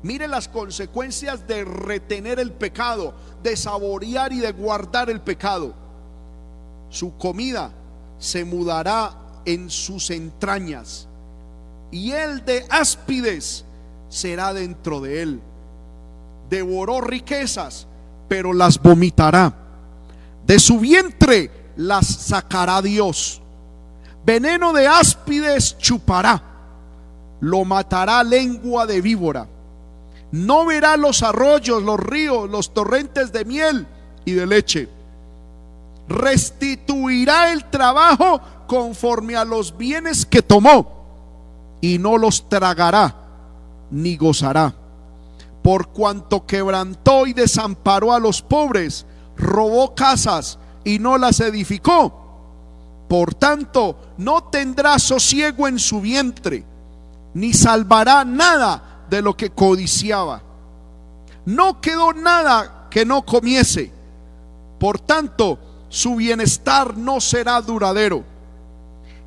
[0.03, 5.75] Mire las consecuencias de retener el pecado, de saborear y de guardar el pecado.
[6.91, 7.73] Su comida
[8.19, 11.09] se mudará en sus entrañas
[11.91, 13.65] y el de áspides
[14.09, 15.43] será dentro de él.
[16.49, 17.87] Devoró riquezas,
[18.29, 19.53] pero las vomitará.
[20.47, 23.43] De su vientre las sacará Dios.
[24.25, 26.43] Veneno de áspides chupará.
[27.41, 29.47] Lo matará lengua de víbora
[30.33, 33.87] no verá los arroyos, los ríos, los torrentes de miel
[34.25, 34.89] y de leche.
[36.09, 43.15] Restituirá el trabajo conforme a los bienes que tomó y no los tragará
[43.91, 44.75] ni gozará.
[45.67, 49.05] Por cuanto quebrantó y desamparó a los pobres,
[49.37, 53.05] robó casas y no las edificó.
[53.09, 56.65] Por tanto, no tendrá sosiego en su vientre,
[57.35, 60.41] ni salvará nada de lo que codiciaba.
[61.47, 63.91] No quedó nada que no comiese.
[64.79, 65.59] Por tanto,
[65.89, 68.23] su bienestar no será duradero.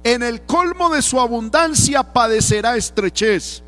[0.06, 3.62] En el colmo de su abundancia padecerá estrechez.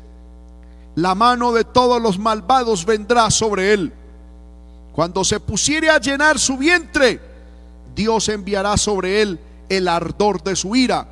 [0.94, 3.92] La mano de todos los malvados vendrá sobre él.
[4.92, 7.20] Cuando se pusiere a llenar su vientre,
[7.94, 11.08] Dios enviará sobre él el ardor de su ira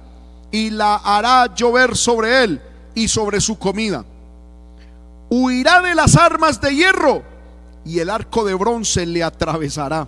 [0.51, 2.63] y la hará llover sobre él
[2.95, 4.05] y sobre su comida
[5.31, 7.23] huirá de las armas de hierro
[7.85, 10.07] y el arco de bronce le atravesará.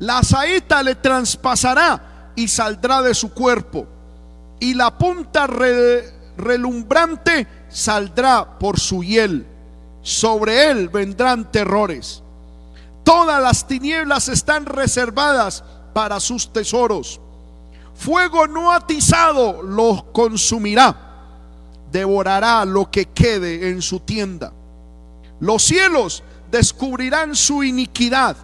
[0.00, 3.86] La saeta le traspasará y saldrá de su cuerpo.
[4.58, 5.46] Y la punta
[6.36, 9.46] relumbrante saldrá por su hiel.
[10.02, 12.22] Sobre él vendrán terrores.
[13.04, 17.20] Todas las tinieblas están reservadas para sus tesoros.
[17.94, 21.10] Fuego no atizado los consumirá
[21.90, 24.52] devorará lo que quede en su tienda.
[25.40, 28.36] Los cielos descubrirán su iniquidad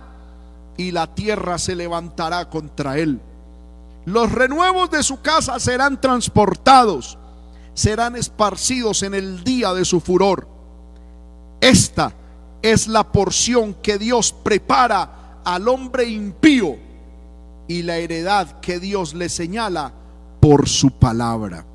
[0.76, 3.20] y la tierra se levantará contra él.
[4.04, 7.18] Los renuevos de su casa serán transportados,
[7.76, 10.48] serán esparcidos en el día de su furor.
[11.60, 12.14] Esta
[12.62, 16.76] es la porción que Dios prepara al hombre impío
[17.68, 19.92] y la heredad que Dios le señala
[20.40, 21.66] por su palabra.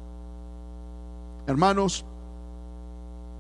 [1.46, 2.04] Hermanos,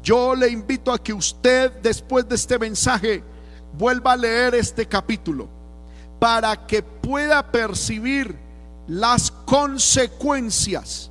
[0.03, 3.23] Yo le invito a que usted después de este mensaje
[3.77, 5.47] vuelva a leer este capítulo
[6.19, 8.35] para que pueda percibir
[8.87, 11.10] las consecuencias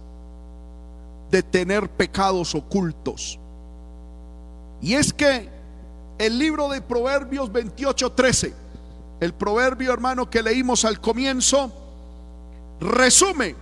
[1.30, 3.38] de tener pecados ocultos.
[4.80, 5.48] Y es que
[6.18, 8.52] el libro de Proverbios 28:13,
[9.20, 11.72] el proverbio hermano que leímos al comienzo,
[12.80, 13.54] resume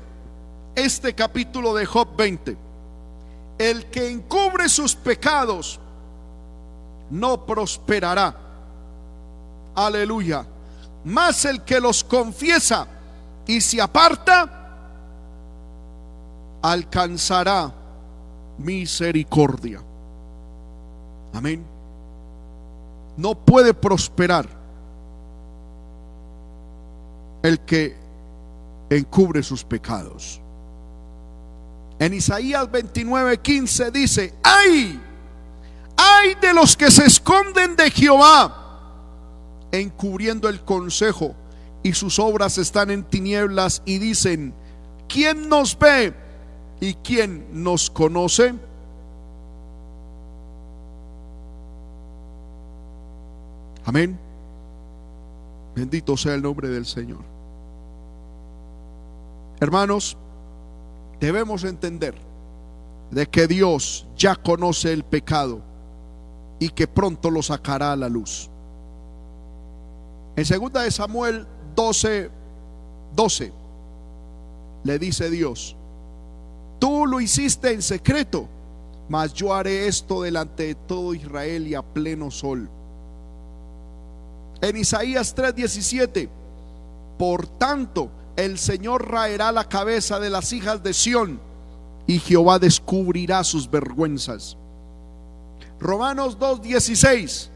[0.74, 2.56] este capítulo de Job 20.
[3.58, 5.80] El que encubre sus pecados
[7.10, 8.36] no prosperará.
[9.74, 10.46] Aleluya.
[11.04, 12.86] Más el que los confiesa
[13.46, 14.57] y se aparta,
[16.62, 17.72] alcanzará
[18.58, 19.80] misericordia.
[21.32, 21.64] Amén.
[23.16, 24.48] No puede prosperar
[27.42, 27.96] el que
[28.90, 30.40] encubre sus pecados.
[31.98, 35.00] En Isaías 29:15 dice, ay,
[35.96, 38.80] ay de los que se esconden de Jehová,
[39.72, 41.34] encubriendo el consejo,
[41.82, 44.54] y sus obras están en tinieblas, y dicen,
[45.08, 46.14] ¿quién nos ve
[46.80, 48.54] y quién nos conoce?
[53.84, 54.18] Amén.
[55.74, 57.24] Bendito sea el nombre del Señor.
[59.60, 60.16] Hermanos,
[61.20, 62.14] debemos entender
[63.10, 65.62] de que Dios ya conoce el pecado
[66.58, 68.50] y que pronto lo sacará a la luz.
[70.36, 72.30] En segunda de Samuel 12,
[73.14, 73.52] 12,
[74.84, 75.77] le dice Dios,
[76.78, 78.48] tú lo hiciste en secreto,
[79.08, 82.68] mas yo haré esto delante de todo Israel y a pleno sol.
[84.60, 86.28] En Isaías 3:17,
[87.18, 91.40] por tanto, el Señor raerá la cabeza de las hijas de Sión
[92.06, 94.56] y Jehová descubrirá sus vergüenzas.
[95.80, 97.50] Romanos 2:16.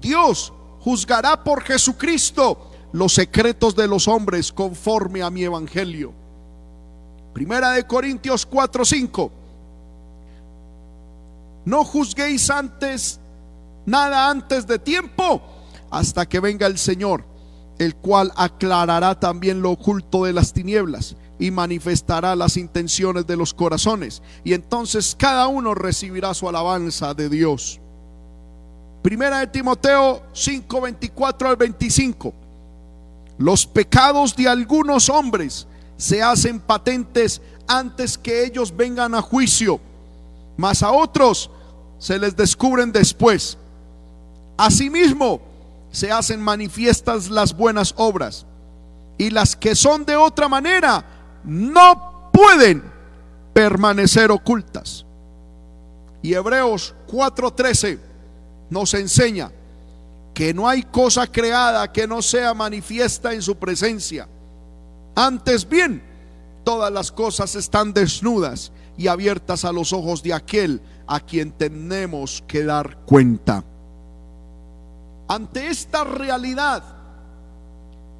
[0.00, 6.12] Dios juzgará por Jesucristo los secretos de los hombres conforme a mi evangelio.
[7.36, 9.30] Primera de Corintios 4:5.
[11.66, 13.20] No juzguéis antes
[13.84, 15.42] nada antes de tiempo
[15.90, 17.26] hasta que venga el Señor
[17.78, 23.52] el cual aclarará también lo oculto de las tinieblas y manifestará las intenciones de los
[23.52, 24.22] corazones.
[24.42, 27.78] Y entonces cada uno recibirá su alabanza de Dios.
[29.02, 32.32] Primera de Timoteo 5, 24 al 25.
[33.36, 35.66] Los pecados de algunos hombres
[35.96, 39.80] se hacen patentes antes que ellos vengan a juicio,
[40.56, 41.50] mas a otros
[41.98, 43.56] se les descubren después.
[44.56, 45.40] Asimismo,
[45.90, 48.46] se hacen manifiestas las buenas obras
[49.18, 51.04] y las que son de otra manera
[51.44, 52.82] no pueden
[53.54, 55.06] permanecer ocultas.
[56.22, 57.98] Y Hebreos 4:13
[58.68, 59.50] nos enseña
[60.34, 64.28] que no hay cosa creada que no sea manifiesta en su presencia.
[65.16, 66.02] Antes bien,
[66.62, 72.44] todas las cosas están desnudas y abiertas a los ojos de aquel a quien tenemos
[72.46, 73.64] que dar cuenta.
[75.26, 76.82] Ante esta realidad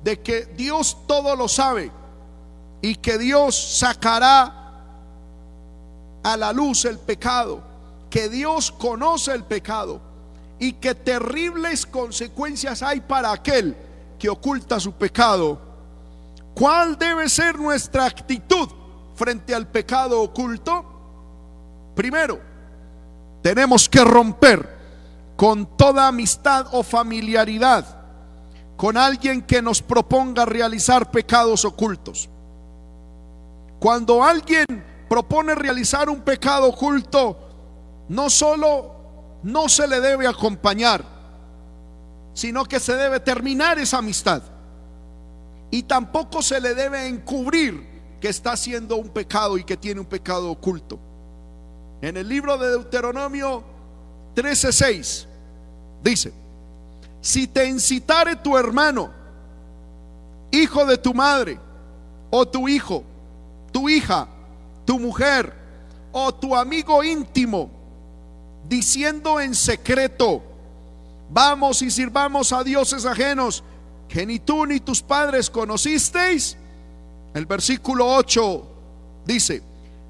[0.03, 1.93] de que Dios todo lo sabe
[2.81, 4.63] y que Dios sacará
[6.23, 7.61] a la luz el pecado,
[8.09, 10.01] que Dios conoce el pecado
[10.59, 13.77] y que terribles consecuencias hay para aquel
[14.19, 15.66] que oculta su pecado,
[16.57, 18.69] ¿cuál debe ser nuestra actitud
[19.15, 21.93] frente al pecado oculto?
[21.95, 22.41] Primero,
[23.43, 24.75] tenemos que romper
[25.37, 27.85] con toda amistad o familiaridad
[28.77, 32.29] con alguien que nos proponga realizar pecados ocultos.
[33.79, 34.67] Cuando alguien
[35.09, 37.39] propone realizar un pecado oculto,
[38.09, 41.05] no solo no se le debe acompañar,
[42.35, 44.43] sino que se debe terminar esa amistad.
[45.71, 50.07] Y tampoco se le debe encubrir que está haciendo un pecado y que tiene un
[50.07, 50.99] pecado oculto.
[52.01, 53.65] En el libro de Deuteronomio
[54.35, 55.27] 13:6
[56.03, 56.33] dice,
[57.21, 59.11] si te incitare tu hermano,
[60.51, 61.59] hijo de tu madre,
[62.31, 63.03] o tu hijo,
[63.73, 64.29] tu hija,
[64.85, 65.53] tu mujer,
[66.13, 67.71] o tu amigo íntimo,
[68.69, 70.43] diciendo en secreto,
[71.31, 73.65] vamos y sirvamos a dioses ajenos
[74.09, 76.57] que ni tú ni tus padres conocisteis,
[77.35, 78.67] el versículo 8
[79.25, 79.63] dice,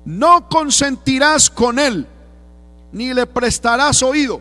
[0.04, 2.06] no consentirás con él
[2.92, 4.40] ni le prestarás oído,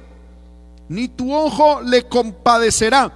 [0.88, 3.12] ni tu ojo le compadecerá,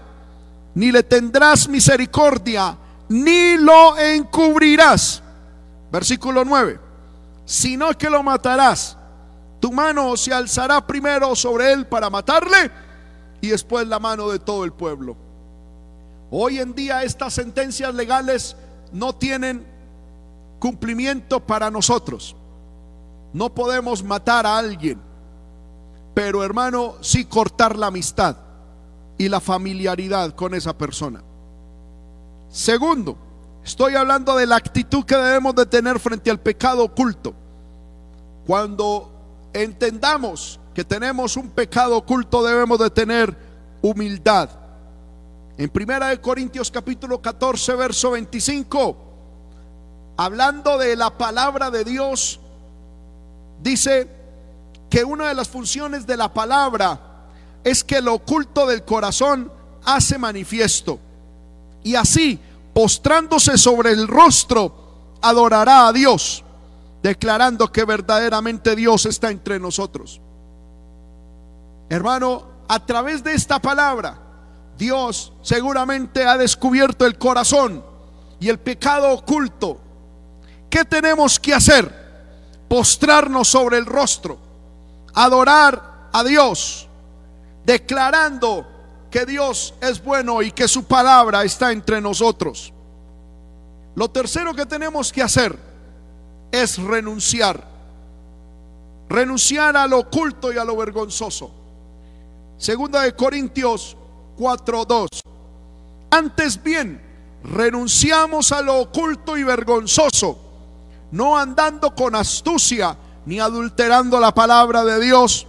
[0.75, 5.23] ni le tendrás misericordia, ni lo encubrirás.
[5.91, 6.79] Versículo 9,
[7.45, 8.95] sino que lo matarás
[9.59, 12.71] Tu mano se alzará primero sobre él para matarle
[13.41, 15.17] y después la mano de todo el pueblo.
[16.31, 18.55] Hoy en día estas sentencias legales
[18.91, 19.65] no tienen
[20.59, 22.35] cumplimiento para nosotros.
[23.33, 24.99] No podemos matar a alguien,
[26.13, 28.37] pero hermano, sí cortar la amistad
[29.17, 31.23] y la familiaridad con esa persona.
[32.49, 33.17] Segundo,
[33.63, 37.33] estoy hablando de la actitud que debemos de tener frente al pecado oculto.
[38.45, 39.11] Cuando
[39.53, 43.37] entendamos que tenemos un pecado oculto, debemos de tener
[43.81, 44.49] humildad.
[45.59, 48.95] En Primera de Corintios capítulo 14, verso 25,
[50.15, 52.39] hablando de la palabra de Dios,
[53.61, 54.07] dice
[54.89, 57.25] que una de las funciones de la palabra
[57.61, 59.51] es que lo oculto del corazón
[59.83, 60.97] hace manifiesto.
[61.83, 62.39] Y así,
[62.73, 66.41] postrándose sobre el rostro, adorará a Dios,
[67.03, 70.21] declarando que verdaderamente Dios está entre nosotros.
[71.89, 74.28] Hermano, a través de esta palabra,
[74.79, 77.83] Dios seguramente ha descubierto el corazón
[78.39, 79.77] y el pecado oculto.
[80.69, 81.93] ¿Qué tenemos que hacer?
[82.69, 84.39] Postrarnos sobre el rostro,
[85.13, 86.87] adorar a Dios,
[87.65, 88.65] declarando
[89.11, 92.71] que Dios es bueno y que su palabra está entre nosotros.
[93.95, 95.59] Lo tercero que tenemos que hacer
[96.53, 97.67] es renunciar.
[99.09, 101.51] Renunciar a lo oculto y a lo vergonzoso.
[102.57, 103.97] Segunda de Corintios
[104.39, 105.21] 4:2.
[106.09, 107.01] Antes bien,
[107.43, 110.39] renunciamos a lo oculto y vergonzoso,
[111.11, 115.45] no andando con astucia ni adulterando la palabra de Dios.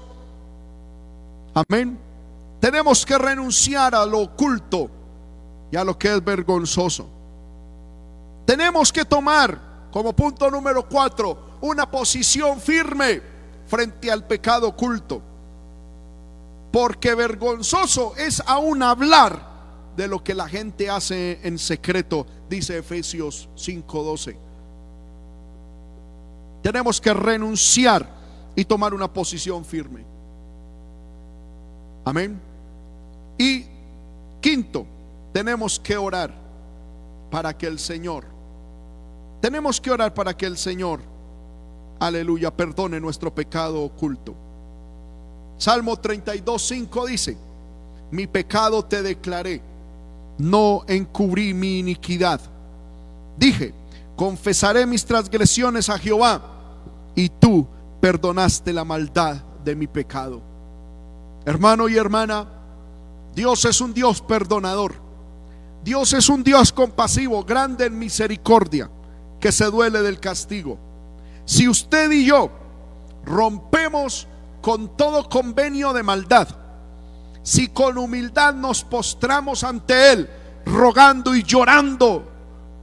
[1.54, 1.98] Amén.
[2.58, 4.90] Tenemos que renunciar a lo oculto
[5.70, 7.08] y a lo que es vergonzoso.
[8.44, 9.58] Tenemos que tomar
[9.92, 13.22] como punto número cuatro una posición firme
[13.66, 15.22] frente al pecado oculto.
[16.72, 19.50] Porque vergonzoso es aún hablar
[19.96, 24.36] de lo que la gente hace en secreto, dice Efesios 5:12.
[26.62, 28.08] Tenemos que renunciar
[28.54, 30.04] y tomar una posición firme.
[32.04, 32.40] Amén.
[33.38, 33.64] Y
[34.40, 34.86] quinto,
[35.32, 36.34] tenemos que orar
[37.30, 38.24] para que el Señor,
[39.40, 41.00] tenemos que orar para que el Señor,
[41.98, 44.34] aleluya, perdone nuestro pecado oculto.
[45.60, 47.36] Salmo 32, 5 dice,
[48.10, 49.60] mi pecado te declaré,
[50.38, 52.40] no encubrí mi iniquidad.
[53.36, 53.74] Dije,
[54.16, 56.40] confesaré mis transgresiones a Jehová
[57.14, 57.66] y tú
[58.00, 60.40] perdonaste la maldad de mi pecado.
[61.44, 62.48] Hermano y hermana,
[63.34, 64.94] Dios es un Dios perdonador.
[65.84, 68.90] Dios es un Dios compasivo, grande en misericordia,
[69.38, 70.78] que se duele del castigo.
[71.44, 72.50] Si usted y yo
[73.26, 74.26] rompemos
[74.60, 76.48] con todo convenio de maldad,
[77.42, 80.30] si con humildad nos postramos ante Él,
[80.66, 82.28] rogando y llorando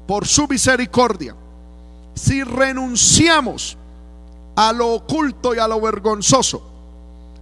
[0.08, 1.36] por su misericordia,
[2.16, 3.78] si renunciamos
[4.56, 6.64] a lo oculto y a lo vergonzoso,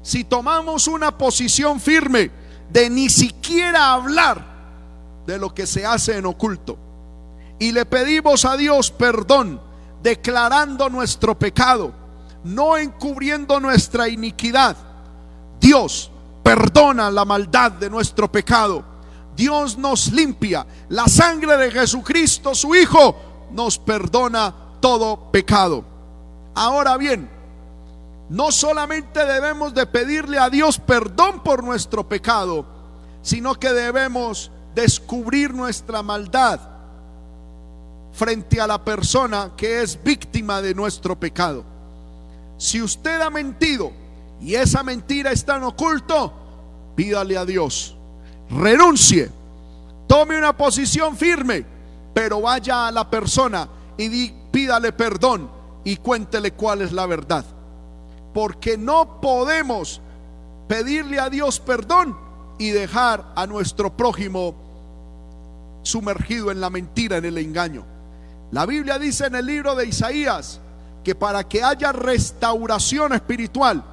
[0.02, 2.32] si tomamos una posición firme,
[2.70, 4.56] de ni siquiera hablar
[5.26, 6.78] de lo que se hace en oculto.
[7.60, 9.62] Y le pedimos a Dios perdón,
[10.04, 11.94] declarando nuestro pecado,
[12.46, 14.78] no encubriendo nuestra iniquidad.
[15.60, 16.12] Dios
[16.44, 18.84] perdona la maldad de nuestro pecado.
[19.36, 20.66] Dios nos limpia.
[20.90, 23.16] La sangre de Jesucristo, su Hijo,
[23.52, 25.84] nos perdona todo pecado.
[26.54, 27.28] Ahora bien,
[28.30, 32.66] no solamente debemos de pedirle a Dios perdón por nuestro pecado,
[33.24, 36.60] sino que debemos descubrir nuestra maldad
[38.12, 41.75] frente a la persona que es víctima de nuestro pecado.
[42.58, 43.92] Si usted ha mentido
[44.42, 46.34] y esa mentira está en oculto,
[46.96, 47.98] pídale a Dios,
[48.50, 49.30] renuncie,
[50.08, 51.66] tome una posición firme,
[52.14, 53.68] pero vaya a la persona
[53.98, 55.50] y pídale perdón
[55.84, 57.46] y cuéntele cuál es la verdad.
[58.34, 60.02] Porque no podemos
[60.68, 62.18] pedirle a Dios perdón
[62.58, 64.56] y dejar a nuestro prójimo
[65.84, 67.86] sumergido en la mentira, en el engaño.
[68.52, 70.60] La Biblia dice en el libro de Isaías
[71.06, 73.84] que para que haya restauración espiritual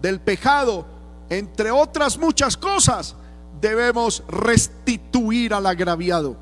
[0.00, 0.86] del pecado,
[1.28, 3.16] entre otras muchas cosas,
[3.60, 6.36] debemos restituir al agraviado.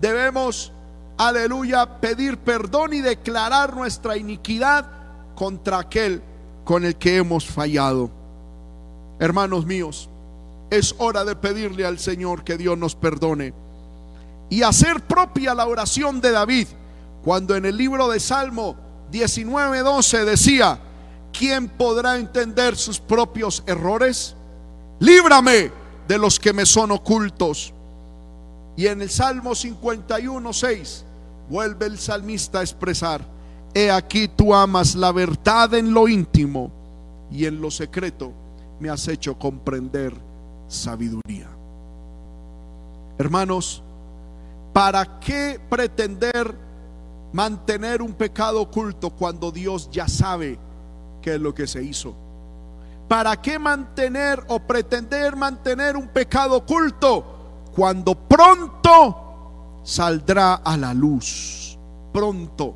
[0.00, 0.72] Debemos,
[1.18, 4.86] aleluya, pedir perdón y declarar nuestra iniquidad
[5.34, 6.22] contra aquel
[6.64, 8.10] con el que hemos fallado.
[9.18, 10.08] Hermanos míos,
[10.70, 13.52] es hora de pedirle al Señor que Dios nos perdone
[14.48, 16.66] y hacer propia la oración de David,
[17.22, 20.78] cuando en el libro de Salmo 19:12 decía,
[21.32, 24.36] ¿quién podrá entender sus propios errores?
[24.98, 25.72] Líbrame
[26.06, 27.72] de los que me son ocultos.
[28.76, 31.04] Y en el Salmo 51, 6,
[31.48, 33.24] vuelve el salmista a expresar,
[33.74, 36.70] he aquí tú amas la verdad en lo íntimo
[37.30, 38.32] y en lo secreto
[38.78, 40.14] me has hecho comprender
[40.68, 41.48] sabiduría.
[43.18, 43.82] Hermanos,
[44.72, 46.54] ¿para qué pretender
[47.32, 50.58] mantener un pecado oculto cuando Dios ya sabe
[51.22, 52.14] qué es lo que se hizo?
[53.08, 57.24] ¿Para qué mantener o pretender mantener un pecado oculto
[57.74, 61.76] cuando pronto saldrá a la luz?
[62.12, 62.74] Pronto,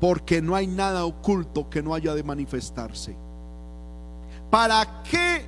[0.00, 3.16] porque no hay nada oculto que no haya de manifestarse.
[4.50, 5.44] ¿Para qué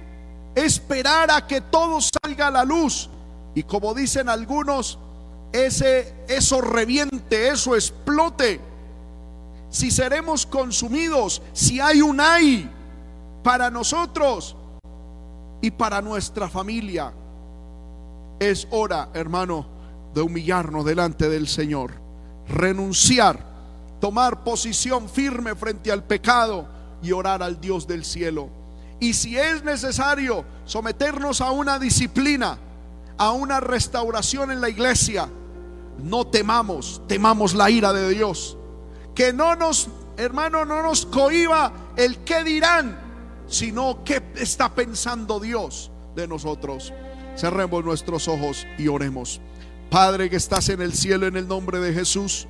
[0.55, 3.11] esperar a que todo salga a la luz?
[3.55, 4.99] Y como dicen algunos,
[5.53, 8.61] ese eso reviente, eso explote.
[9.71, 12.71] Si seremos consumidos, si hay un ay
[13.43, 14.57] para nosotros
[15.61, 17.13] y para nuestra familia.
[18.39, 19.67] Es hora, hermano,
[20.15, 21.93] de humillarnos delante del Señor,
[22.49, 23.39] renunciar,
[24.01, 26.67] tomar posición firme frente al pecado
[27.03, 28.63] y orar al Dios del cielo
[29.03, 32.57] y si es necesario someternos a una disciplina,
[33.19, 35.29] a una restauración en la iglesia,
[36.03, 38.57] no temamos, temamos la ira de Dios.
[39.15, 42.99] Que no nos, hermano, no nos cohiba el qué dirán,
[43.47, 46.93] sino qué está pensando Dios de nosotros.
[47.37, 49.41] Cerremos nuestros ojos y oremos.
[49.91, 52.49] Padre que estás en el cielo, en el nombre de Jesús,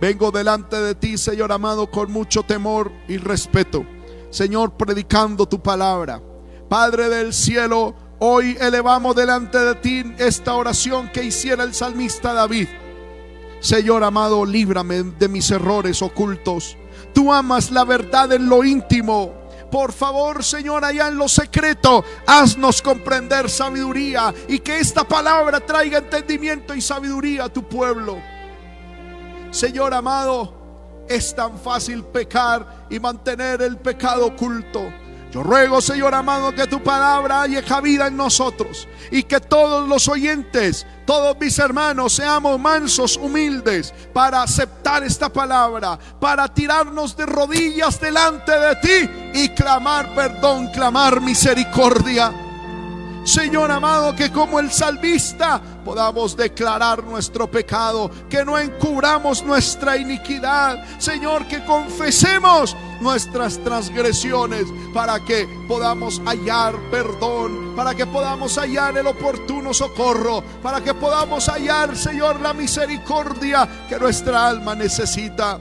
[0.00, 3.84] vengo delante de ti, Señor amado, con mucho temor y respeto.
[4.30, 6.22] Señor, predicando tu palabra.
[6.68, 12.68] Padre del cielo, hoy elevamos delante de ti esta oración que hiciera el salmista David.
[13.60, 16.76] Señor amado, líbrame de mis errores ocultos.
[17.12, 19.32] Tú amas la verdad en lo íntimo.
[19.70, 25.98] Por favor, Señor, allá en lo secreto, haznos comprender sabiduría y que esta palabra traiga
[25.98, 28.18] entendimiento y sabiduría a tu pueblo.
[29.50, 34.82] Señor amado, es tan fácil pecar y mantener el pecado oculto.
[35.32, 40.08] Yo ruego, Señor amado, que tu palabra haya cabida en nosotros y que todos los
[40.08, 48.00] oyentes, todos mis hermanos, seamos mansos, humildes para aceptar esta palabra, para tirarnos de rodillas
[48.00, 52.45] delante de ti y clamar perdón, clamar misericordia.
[53.26, 60.84] Señor amado, que como el salvista podamos declarar nuestro pecado, que no encubramos nuestra iniquidad.
[61.00, 69.08] Señor, que confesemos nuestras transgresiones para que podamos hallar perdón, para que podamos hallar el
[69.08, 75.58] oportuno socorro, para que podamos hallar, Señor, la misericordia que nuestra alma necesita.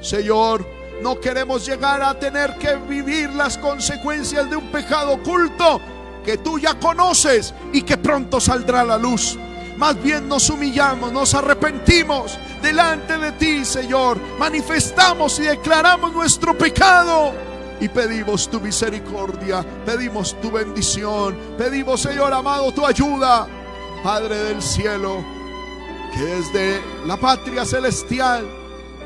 [0.00, 0.64] Señor,
[1.02, 5.80] no queremos llegar a tener que vivir las consecuencias de un pecado oculto
[6.24, 9.38] que tú ya conoces y que pronto saldrá a la luz.
[9.76, 14.18] Más bien nos humillamos, nos arrepentimos delante de ti, Señor.
[14.38, 17.32] Manifestamos y declaramos nuestro pecado.
[17.80, 23.46] Y pedimos tu misericordia, pedimos tu bendición, pedimos, Señor amado, tu ayuda.
[24.02, 25.24] Padre del cielo,
[26.12, 28.46] que desde la patria celestial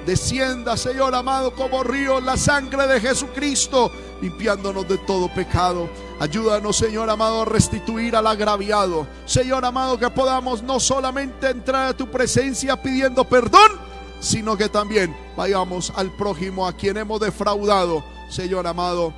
[0.05, 3.91] descienda, Señor amado, como río la sangre de Jesucristo,
[4.21, 5.89] limpiándonos de todo pecado.
[6.21, 9.07] Ayúdanos, Señor amado, a restituir al agraviado.
[9.25, 13.71] Señor amado, que podamos no solamente entrar a tu presencia pidiendo perdón,
[14.19, 19.15] sino que también vayamos al prójimo a quien hemos defraudado, Señor amado,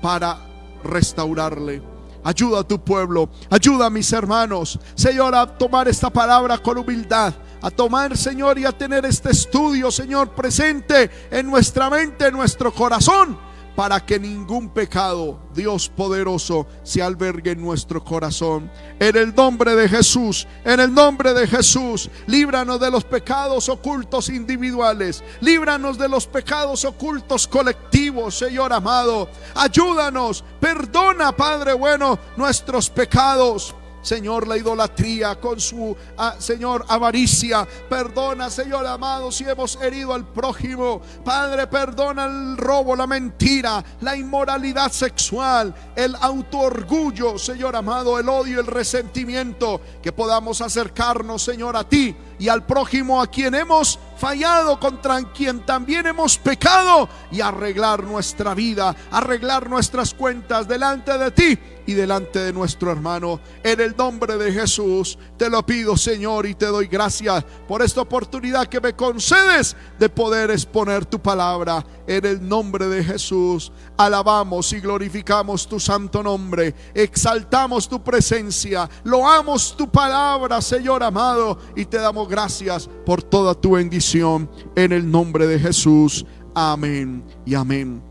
[0.00, 0.38] para
[0.82, 1.82] restaurarle.
[2.24, 7.34] Ayuda a tu pueblo, ayuda a mis hermanos, Señor, a tomar esta palabra con humildad
[7.60, 12.72] a tomar, Señor, y a tener este estudio, Señor, presente en nuestra mente, en nuestro
[12.72, 13.47] corazón
[13.78, 18.68] para que ningún pecado, Dios poderoso, se albergue en nuestro corazón.
[18.98, 24.30] En el nombre de Jesús, en el nombre de Jesús, líbranos de los pecados ocultos
[24.30, 29.28] individuales, líbranos de los pecados ocultos colectivos, Señor amado.
[29.54, 33.76] Ayúdanos, perdona, Padre bueno, nuestros pecados.
[34.02, 37.66] Señor, la idolatría, con su, ah, Señor, avaricia.
[37.88, 41.00] Perdona, Señor amado, si hemos herido al prójimo.
[41.24, 48.60] Padre, perdona el robo, la mentira, la inmoralidad sexual, el autoorgullo, Señor amado, el odio,
[48.60, 49.80] el resentimiento.
[50.02, 55.64] Que podamos acercarnos, Señor, a ti y al prójimo a quien hemos fallado, contra quien
[55.66, 61.58] también hemos pecado y arreglar nuestra vida, arreglar nuestras cuentas delante de ti
[61.88, 63.40] y delante de nuestro hermano.
[63.64, 68.02] En el nombre de Jesús te lo pido, Señor, y te doy gracias por esta
[68.02, 71.82] oportunidad que me concedes de poder exponer tu palabra.
[72.06, 79.74] En el nombre de Jesús, alabamos y glorificamos tu santo nombre, exaltamos tu presencia, loamos
[79.74, 84.50] tu palabra, Señor amado, y te damos gracias por toda tu bendición.
[84.76, 86.26] En el nombre de Jesús.
[86.54, 88.02] Amén y amén.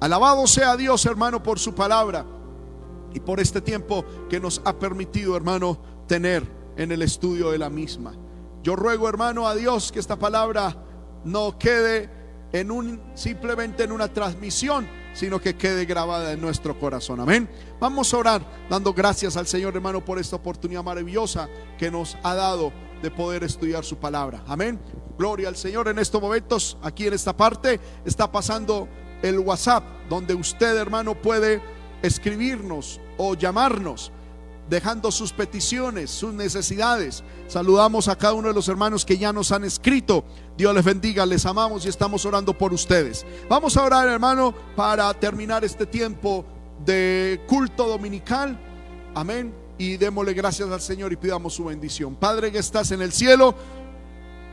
[0.00, 2.24] Alabado sea Dios, hermano, por su palabra
[3.14, 6.44] y por este tiempo que nos ha permitido, hermano, tener
[6.76, 8.14] en el estudio de la misma.
[8.62, 10.76] Yo ruego, hermano, a Dios que esta palabra
[11.24, 12.10] no quede
[12.52, 17.20] en un simplemente en una transmisión, sino que quede grabada en nuestro corazón.
[17.20, 17.48] Amén.
[17.78, 22.34] Vamos a orar dando gracias al Señor, hermano, por esta oportunidad maravillosa que nos ha
[22.34, 22.72] dado
[23.02, 24.42] de poder estudiar su palabra.
[24.46, 24.80] Amén.
[25.18, 26.76] Gloria al Señor en estos momentos.
[26.82, 28.88] Aquí en esta parte está pasando
[29.22, 31.60] el WhatsApp, donde usted, hermano, puede
[32.02, 34.12] escribirnos o llamarnos
[34.70, 37.24] dejando sus peticiones, sus necesidades.
[37.48, 40.24] Saludamos a cada uno de los hermanos que ya nos han escrito.
[40.56, 43.26] Dios les bendiga, les amamos y estamos orando por ustedes.
[43.48, 46.44] Vamos a orar, hermano, para terminar este tiempo
[46.84, 48.58] de culto dominical.
[49.14, 49.52] Amén.
[49.76, 52.14] Y démosle gracias al Señor y pidamos su bendición.
[52.14, 53.54] Padre que estás en el cielo,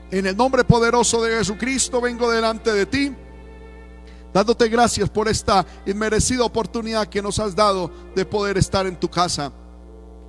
[0.09, 3.15] en el nombre poderoso de Jesucristo vengo delante de ti
[4.37, 9.09] dándote gracias por esta inmerecida oportunidad que nos has dado de poder estar en tu
[9.09, 9.51] casa.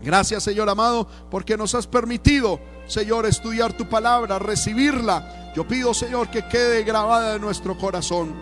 [0.00, 5.52] Gracias Señor amado, porque nos has permitido, Señor, estudiar tu palabra, recibirla.
[5.54, 8.32] Yo pido, Señor, que quede grabada en nuestro corazón.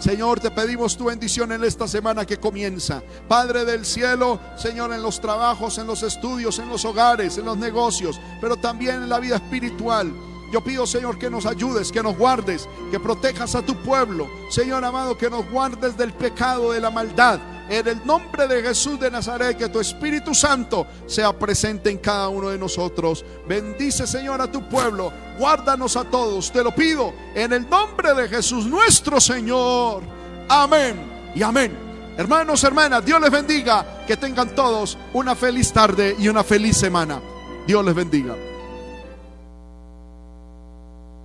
[0.00, 3.00] Señor, te pedimos tu bendición en esta semana que comienza.
[3.28, 7.56] Padre del cielo, Señor, en los trabajos, en los estudios, en los hogares, en los
[7.56, 10.12] negocios, pero también en la vida espiritual.
[10.54, 14.30] Yo pido, Señor, que nos ayudes, que nos guardes, que protejas a tu pueblo.
[14.48, 17.40] Señor amado, que nos guardes del pecado, de la maldad.
[17.68, 22.28] En el nombre de Jesús de Nazaret, que tu Espíritu Santo sea presente en cada
[22.28, 23.24] uno de nosotros.
[23.48, 25.12] Bendice, Señor, a tu pueblo.
[25.40, 26.52] Guárdanos a todos.
[26.52, 30.04] Te lo pido en el nombre de Jesús, nuestro Señor.
[30.48, 31.76] Amén y amén.
[32.16, 34.04] Hermanos, hermanas, Dios les bendiga.
[34.06, 37.20] Que tengan todos una feliz tarde y una feliz semana.
[37.66, 38.36] Dios les bendiga.